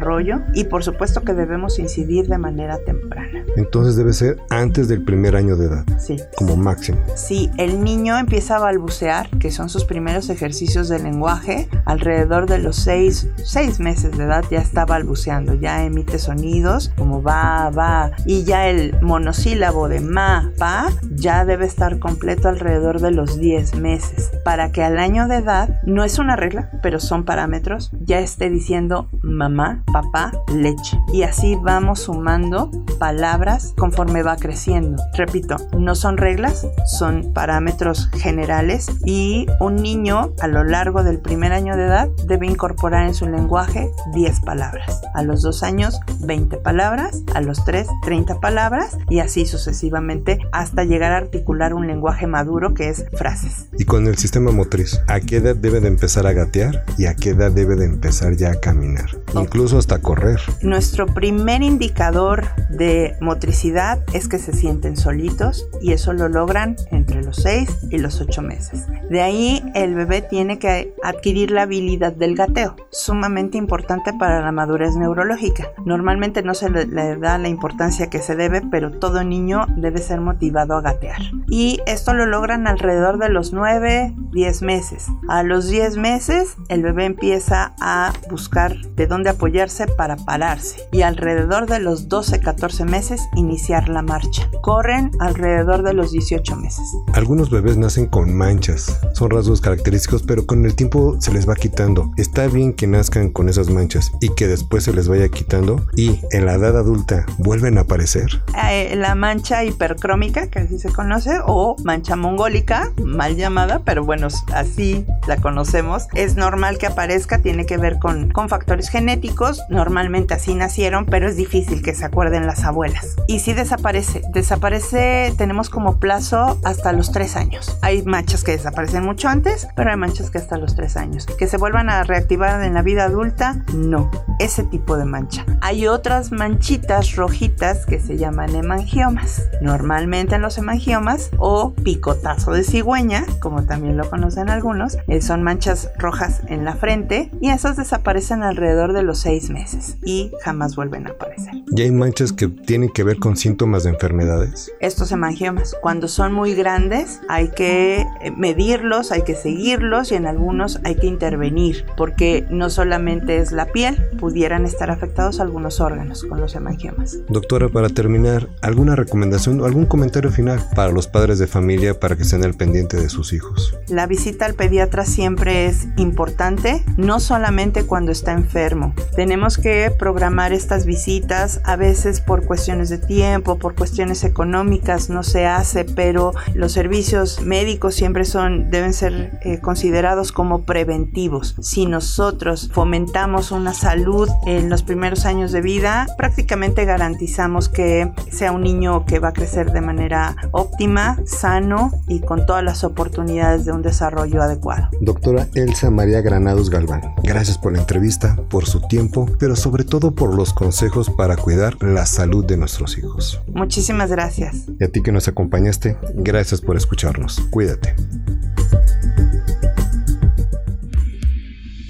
y 0.53 0.65
por 0.65 0.83
supuesto 0.83 1.21
que 1.21 1.33
debemos 1.33 1.79
incidir 1.79 2.27
de 2.27 2.37
manera 2.37 2.77
temprana. 2.85 3.43
Entonces 3.55 3.95
debe 3.95 4.13
ser 4.13 4.37
antes 4.49 4.87
del 4.87 5.03
primer 5.03 5.35
año 5.35 5.55
de 5.55 5.65
edad. 5.65 5.85
Sí. 5.97 6.17
Como 6.35 6.55
máximo. 6.55 6.99
Si 7.15 7.49
el 7.57 7.83
niño 7.83 8.17
empieza 8.17 8.57
a 8.57 8.59
balbucear, 8.59 9.29
que 9.39 9.51
son 9.51 9.69
sus 9.69 9.85
primeros 9.85 10.29
ejercicios 10.29 10.89
de 10.89 10.99
lenguaje, 10.99 11.67
alrededor 11.85 12.47
de 12.47 12.59
los 12.59 12.75
6 12.77 13.29
seis, 13.43 13.79
meses 13.79 14.17
de 14.17 14.23
edad 14.23 14.43
ya 14.49 14.59
está 14.59 14.85
balbuceando, 14.85 15.53
ya 15.53 15.83
emite 15.83 16.19
sonidos 16.19 16.91
como 16.97 17.21
va, 17.21 17.69
va, 17.69 18.11
y 18.25 18.43
ya 18.43 18.67
el 18.67 18.99
monosílabo 19.01 19.87
de 19.87 19.99
ma, 19.99 20.51
pa, 20.57 20.89
ya 21.11 21.45
debe 21.45 21.65
estar 21.65 21.99
completo 21.99 22.47
alrededor 22.49 23.01
de 23.01 23.11
los 23.11 23.37
10 23.37 23.75
meses, 23.75 24.31
para 24.43 24.71
que 24.71 24.83
al 24.83 24.97
año 24.99 25.27
de 25.27 25.37
edad, 25.37 25.81
no 25.85 26.03
es 26.03 26.19
una 26.19 26.35
regla, 26.35 26.69
pero 26.81 26.99
son 26.99 27.25
parámetros, 27.25 27.91
ya 28.01 28.19
esté 28.19 28.49
diciendo 28.49 29.07
mamá, 29.21 29.83
papá, 29.91 30.31
leche. 30.53 30.99
Y 31.11 31.23
así 31.23 31.57
vamos 31.61 32.01
sumando 32.01 32.71
palabras 32.99 33.73
conforme 33.77 34.23
va 34.23 34.35
creciendo. 34.35 35.01
Repito, 35.15 35.57
no 35.77 35.95
son 35.95 36.17
reglas, 36.17 36.67
son 36.85 37.33
parámetros 37.33 38.09
generales 38.17 38.87
y 39.05 39.47
un 39.59 39.77
niño 39.77 40.33
a 40.39 40.47
lo 40.47 40.63
largo 40.63 41.03
del 41.03 41.19
primer 41.19 41.53
año 41.53 41.75
de 41.75 41.85
edad 41.85 42.09
debe 42.27 42.47
incorporar 42.47 43.07
en 43.07 43.13
su 43.13 43.27
lenguaje 43.27 43.91
10 44.13 44.41
palabras. 44.41 45.01
A 45.13 45.23
los 45.23 45.41
2 45.41 45.63
años 45.63 45.99
20 46.21 46.57
palabras, 46.57 47.23
a 47.33 47.41
los 47.41 47.63
3 47.65 47.87
30 48.01 48.39
palabras 48.39 48.97
y 49.09 49.19
así 49.19 49.45
sucesivamente 49.45 50.39
hasta 50.51 50.83
llegar 50.83 51.11
a 51.11 51.17
articular 51.17 51.73
un 51.73 51.87
lenguaje 51.87 52.27
maduro 52.27 52.73
que 52.73 52.89
es 52.89 53.05
frases. 53.17 53.67
Y 53.77 53.85
con 53.85 54.07
el 54.07 54.17
sistema 54.17 54.51
motriz, 54.51 55.01
¿a 55.07 55.19
qué 55.19 55.37
edad 55.37 55.55
debe 55.55 55.79
de 55.79 55.87
empezar 55.87 56.27
a 56.27 56.33
gatear 56.33 56.83
y 56.97 57.05
a 57.05 57.15
qué 57.15 57.31
edad 57.31 57.51
debe 57.51 57.75
de 57.75 57.85
empezar 57.85 58.35
ya 58.35 58.51
a 58.51 58.59
caminar? 58.59 59.09
Incluso 59.33 59.78
hasta 59.79 59.99
correr. 59.99 60.39
Nuestro 60.61 61.07
primer 61.07 61.61
indicador 61.61 62.45
de 62.69 63.15
motricidad 63.19 64.03
es 64.13 64.27
que 64.27 64.37
se 64.37 64.53
sienten 64.53 64.97
solitos 64.97 65.67
y 65.81 65.93
eso 65.93 66.13
lo 66.13 66.29
logran 66.29 66.75
entre 66.91 67.23
los 67.23 67.37
6 67.37 67.87
y 67.89 67.97
los 67.97 68.21
8 68.21 68.41
meses. 68.41 68.85
De 69.09 69.21
ahí 69.21 69.63
el 69.73 69.95
bebé 69.95 70.21
tiene 70.21 70.59
que 70.59 70.93
adquirir 71.03 71.51
la 71.51 71.63
habilidad 71.63 72.13
del 72.13 72.35
gateo, 72.35 72.75
sumamente 72.91 73.57
importante 73.57 74.13
para 74.13 74.41
la 74.41 74.51
madurez 74.51 74.95
neurológica. 74.95 75.71
Normalmente 75.85 76.43
no 76.43 76.53
se 76.53 76.69
le, 76.69 76.85
da 77.17 77.37
la 77.37 77.47
importancia 77.47 78.09
que 78.09 78.19
se 78.19 78.35
debe, 78.35 78.61
pero 78.61 78.91
todo 78.91 79.23
niño 79.23 79.65
debe 79.75 79.99
ser 79.99 80.21
motivado 80.21 80.75
a 80.75 80.81
gatear. 80.81 81.21
Y 81.47 81.79
esto 81.87 82.13
lo 82.13 82.25
logran 82.25 82.67
alrededor 82.67 83.17
de 83.17 83.29
los 83.29 83.53
9, 83.53 84.13
10 84.31 84.61
meses. 84.61 85.07
A 85.27 85.43
los 85.43 85.69
10 85.69 85.97
meses 85.97 86.55
el 86.67 86.83
bebé 86.83 87.05
empieza 87.05 87.73
a 87.79 88.13
buscar 88.29 88.77
de 88.95 89.07
dónde 89.07 89.29
apoyarse 89.69 89.87
para 89.87 90.15
pararse 90.17 90.87
y 90.91 91.01
alrededor 91.03 91.67
de 91.67 91.79
los 91.79 92.09
12, 92.09 92.39
14 92.39 92.85
meses 92.85 93.21
iniciar 93.35 93.89
la 93.89 94.01
marcha. 94.01 94.49
Corren 94.61 95.11
alrededor 95.19 95.83
de 95.83 95.93
los 95.93 96.11
18 96.11 96.55
meses. 96.55 96.85
Algunos 97.13 97.49
bebés 97.49 97.77
nacen 97.77 98.07
con 98.07 98.33
manchas, 98.33 98.99
son 99.13 99.29
rasgos 99.29 99.61
característicos, 99.61 100.23
pero 100.23 100.45
con 100.45 100.65
el 100.65 100.75
tiempo 100.75 101.17
se 101.19 101.31
les 101.31 101.47
va 101.47 101.55
quitando. 101.55 102.11
Está 102.17 102.47
bien 102.47 102.73
que 102.73 102.87
nazcan 102.87 103.29
con 103.29 103.49
esas 103.49 103.69
manchas 103.69 104.11
y 104.21 104.29
que 104.29 104.47
después 104.47 104.83
se 104.83 104.93
les 104.93 105.07
vaya 105.07 105.29
quitando 105.29 105.85
y 105.95 106.19
en 106.31 106.45
la 106.45 106.53
edad 106.53 106.77
adulta 106.77 107.25
vuelven 107.37 107.77
a 107.77 107.81
aparecer. 107.81 108.41
Eh, 108.69 108.95
la 108.95 109.15
mancha 109.15 109.63
hipercrómica, 109.63 110.47
que 110.47 110.59
así 110.59 110.79
se 110.79 110.89
conoce, 110.89 111.39
o 111.45 111.75
mancha 111.83 112.15
mongólica, 112.15 112.91
mal 113.03 113.35
llamada, 113.35 113.81
pero 113.85 114.03
bueno, 114.03 114.27
así 114.53 115.05
la 115.27 115.37
conocemos, 115.37 116.07
es 116.15 116.35
normal 116.35 116.77
que 116.77 116.87
aparezca, 116.87 117.39
tiene 117.39 117.65
que 117.65 117.77
ver 117.77 117.99
con, 117.99 118.31
con 118.31 118.49
factores 118.49 118.89
genéticos, 118.89 119.48
normalmente 119.69 120.33
así 120.33 120.55
nacieron, 120.55 121.05
pero 121.05 121.27
es 121.27 121.35
difícil 121.35 121.81
que 121.81 121.95
se 121.95 122.05
acuerden 122.05 122.45
las 122.45 122.63
abuelas. 122.63 123.15
Y 123.27 123.39
si 123.39 123.53
desaparece, 123.53 124.21
desaparece, 124.33 125.33
tenemos 125.37 125.69
como 125.69 125.99
plazo 125.99 126.59
hasta 126.63 126.93
los 126.93 127.11
3 127.11 127.35
años. 127.35 127.77
Hay 127.81 128.03
manchas 128.03 128.43
que 128.43 128.51
desaparecen 128.51 129.03
mucho 129.03 129.27
antes, 129.27 129.67
pero 129.75 129.91
hay 129.91 129.97
manchas 129.97 130.29
que 130.29 130.37
hasta 130.37 130.57
los 130.57 130.75
3 130.75 130.97
años. 130.97 131.25
Que 131.25 131.47
se 131.47 131.57
vuelvan 131.57 131.89
a 131.89 132.03
reactivar 132.03 132.63
en 132.63 132.73
la 132.73 132.81
vida 132.81 133.05
adulta, 133.05 133.63
no, 133.73 134.09
ese 134.39 134.63
tipo 134.63 134.97
de 134.97 135.05
mancha. 135.05 135.45
Hay 135.61 135.87
otras 135.87 136.31
manchitas 136.31 137.15
rojitas 137.15 137.85
que 137.85 137.99
se 137.99 138.17
llaman 138.17 138.55
hemangiomas. 138.55 139.49
Normalmente 139.61 140.35
en 140.35 140.41
los 140.41 140.57
hemangiomas 140.57 141.31
o 141.37 141.73
picotazo 141.73 142.51
de 142.51 142.63
cigüeña, 142.63 143.25
como 143.39 143.63
también 143.63 143.97
lo 143.97 144.09
conocen 144.09 144.49
algunos, 144.49 144.97
eh, 145.07 145.21
son 145.21 145.43
manchas 145.43 145.91
rojas 145.97 146.41
en 146.47 146.65
la 146.65 146.75
frente 146.75 147.29
y 147.41 147.49
esas 147.49 147.77
desaparecen 147.77 148.43
alrededor 148.43 148.93
de 148.93 149.03
los 149.03 149.19
6 149.39 149.49
meses 149.51 149.97
y 150.03 150.31
jamás 150.41 150.75
vuelven 150.75 151.07
a 151.07 151.11
aparecer. 151.11 151.53
¿Y 151.71 151.81
hay 151.81 151.91
manchas 151.91 152.31
que 152.33 152.47
tienen 152.47 152.89
que 152.89 153.03
ver 153.03 153.17
con 153.17 153.37
síntomas 153.37 153.83
de 153.83 153.91
enfermedades? 153.91 154.71
Estos 154.79 155.11
hemangiomas, 155.11 155.75
cuando 155.81 156.07
son 156.07 156.33
muy 156.33 156.53
grandes, 156.53 157.21
hay 157.29 157.49
que 157.49 158.01
eh, 158.21 158.31
medirlos, 158.35 159.11
hay 159.11 159.23
que 159.23 159.35
seguirlos 159.35 160.11
y 160.11 160.15
en 160.15 160.25
algunos 160.25 160.79
hay 160.83 160.95
que 160.95 161.07
intervenir, 161.07 161.85
porque 161.95 162.45
no 162.49 162.69
solamente 162.69 163.37
es 163.37 163.51
la 163.51 163.67
piel, 163.67 163.97
pudieran 164.19 164.65
estar 164.65 164.91
afectados 164.91 165.39
algunos 165.39 165.79
órganos 165.79 166.23
con 166.23 166.41
los 166.41 166.55
hemangiomas. 166.55 167.17
Doctora, 167.29 167.69
para 167.69 167.89
terminar, 167.89 168.49
¿alguna 168.61 168.95
recomendación 168.95 169.61
o 169.61 169.65
algún 169.65 169.85
comentario 169.85 170.31
final 170.31 170.61
para 170.75 170.91
los 170.91 171.07
padres 171.07 171.39
de 171.39 171.47
familia 171.47 171.99
para 171.99 172.15
que 172.15 172.23
estén 172.23 172.43
al 172.43 172.55
pendiente 172.55 172.97
de 172.97 173.09
sus 173.09 173.33
hijos? 173.33 173.77
La 173.87 174.07
visita 174.07 174.45
al 174.45 174.55
pediatra 174.55 175.05
siempre 175.05 175.65
es 175.65 175.87
importante, 175.97 176.83
no 176.97 177.19
solamente 177.19 177.83
cuando 177.83 178.11
está 178.11 178.31
enfermo. 178.31 178.93
Tenemos 179.29 179.59
que 179.59 179.91
programar 179.91 180.53
estas 180.53 180.87
visitas, 180.87 181.61
a 181.63 181.75
veces 181.75 182.19
por 182.19 182.47
cuestiones 182.47 182.89
de 182.89 182.97
tiempo, 182.97 183.59
por 183.59 183.75
cuestiones 183.75 184.23
económicas 184.23 185.11
no 185.11 185.21
se 185.21 185.45
hace, 185.45 185.85
pero 185.85 186.33
los 186.55 186.71
servicios 186.71 187.39
médicos 187.39 187.93
siempre 187.93 188.25
son 188.25 188.71
deben 188.71 188.91
ser 188.91 189.39
eh, 189.43 189.59
considerados 189.59 190.31
como 190.31 190.63
preventivos. 190.63 191.55
Si 191.61 191.85
nosotros 191.85 192.71
fomentamos 192.73 193.51
una 193.51 193.75
salud 193.75 194.27
en 194.47 194.67
los 194.67 194.81
primeros 194.81 195.27
años 195.27 195.51
de 195.51 195.61
vida, 195.61 196.07
prácticamente 196.17 196.85
garantizamos 196.85 197.69
que 197.69 198.11
sea 198.31 198.51
un 198.51 198.61
niño 198.61 199.05
que 199.05 199.19
va 199.19 199.27
a 199.27 199.33
crecer 199.33 199.71
de 199.71 199.81
manera 199.81 200.35
óptima, 200.53 201.19
sano 201.27 201.91
y 202.07 202.21
con 202.21 202.47
todas 202.47 202.63
las 202.63 202.83
oportunidades 202.83 203.63
de 203.63 203.73
un 203.73 203.83
desarrollo 203.83 204.41
adecuado. 204.41 204.89
Doctora 205.01 205.47
Elsa 205.53 205.91
María 205.91 206.21
Granados 206.21 206.71
Galván, 206.71 207.13
gracias 207.21 207.59
por 207.59 207.73
la 207.73 207.79
entrevista, 207.81 208.35
por 208.49 208.65
su 208.65 208.81
tiempo, 209.25 209.37
pero 209.39 209.55
sobre 209.55 209.83
todo 209.83 210.11
por 210.11 210.35
los 210.35 210.53
consejos 210.53 211.09
para 211.09 211.35
cuidar 211.35 211.81
la 211.81 212.05
salud 212.05 212.45
de 212.45 212.57
nuestros 212.57 212.97
hijos. 212.97 213.41
Muchísimas 213.47 214.11
gracias. 214.11 214.65
Y 214.79 214.83
a 214.83 214.89
ti 214.89 215.01
que 215.01 215.11
nos 215.11 215.27
acompañaste, 215.27 215.97
gracias 216.15 216.61
por 216.61 216.77
escucharnos. 216.77 217.39
Cuídate. 217.49 217.95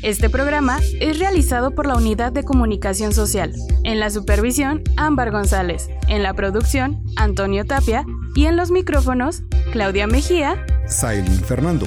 Este 0.02 0.30
programa 0.30 0.80
es 1.02 1.20
realizado 1.20 1.72
por 1.72 1.86
la 1.86 1.96
Unidad 1.96 2.32
de 2.32 2.44
Comunicación 2.44 3.12
Social. 3.12 3.54
En 3.84 4.00
la 4.00 4.10
supervisión, 4.10 4.82
Ámbar 4.96 5.30
González. 5.30 5.90
En 6.08 6.24
la 6.24 6.34
producción, 6.34 7.04
Antonio 7.18 7.66
Tapia. 7.66 8.06
Y 8.34 8.46
en 8.46 8.56
los 8.56 8.72
micrófonos, 8.72 9.44
Claudia 9.74 10.08
Mejía. 10.08 10.66
Sailin 10.88 11.44
Fernando. 11.44 11.86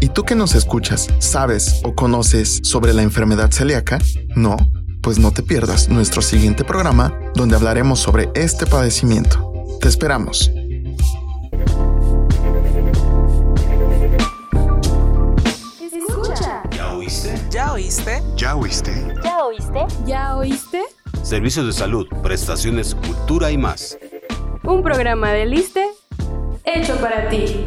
¿Y 0.00 0.08
tú 0.08 0.24
que 0.24 0.34
nos 0.34 0.54
escuchas, 0.54 1.08
sabes 1.18 1.80
o 1.84 1.94
conoces 1.94 2.60
sobre 2.62 2.94
la 2.94 3.02
enfermedad 3.02 3.50
celíaca? 3.50 3.98
¿No? 4.34 4.56
pues 5.02 5.18
no 5.18 5.30
te 5.30 5.42
pierdas 5.42 5.88
nuestro 5.88 6.22
siguiente 6.22 6.64
programa 6.64 7.18
donde 7.34 7.56
hablaremos 7.56 8.00
sobre 8.00 8.30
este 8.34 8.66
padecimiento. 8.66 9.78
Te 9.80 9.88
esperamos. 9.88 10.50
Escucha. 15.80 16.62
¿Ya 16.70 16.92
oíste? 16.92 17.40
¿Ya 17.50 17.72
oíste? 17.72 18.22
¿Ya 18.36 18.56
oíste? 18.56 19.14
¿Ya 19.24 19.44
oíste? 19.44 19.86
¿Ya 20.06 20.36
oíste? 20.36 20.82
Servicios 21.22 21.66
de 21.66 21.72
salud, 21.72 22.06
prestaciones, 22.22 22.94
cultura 22.94 23.50
y 23.50 23.58
más. 23.58 23.98
Un 24.64 24.82
programa 24.82 25.32
de 25.32 25.46
Liste 25.46 25.86
hecho 26.64 26.96
para 27.00 27.28
ti. 27.28 27.66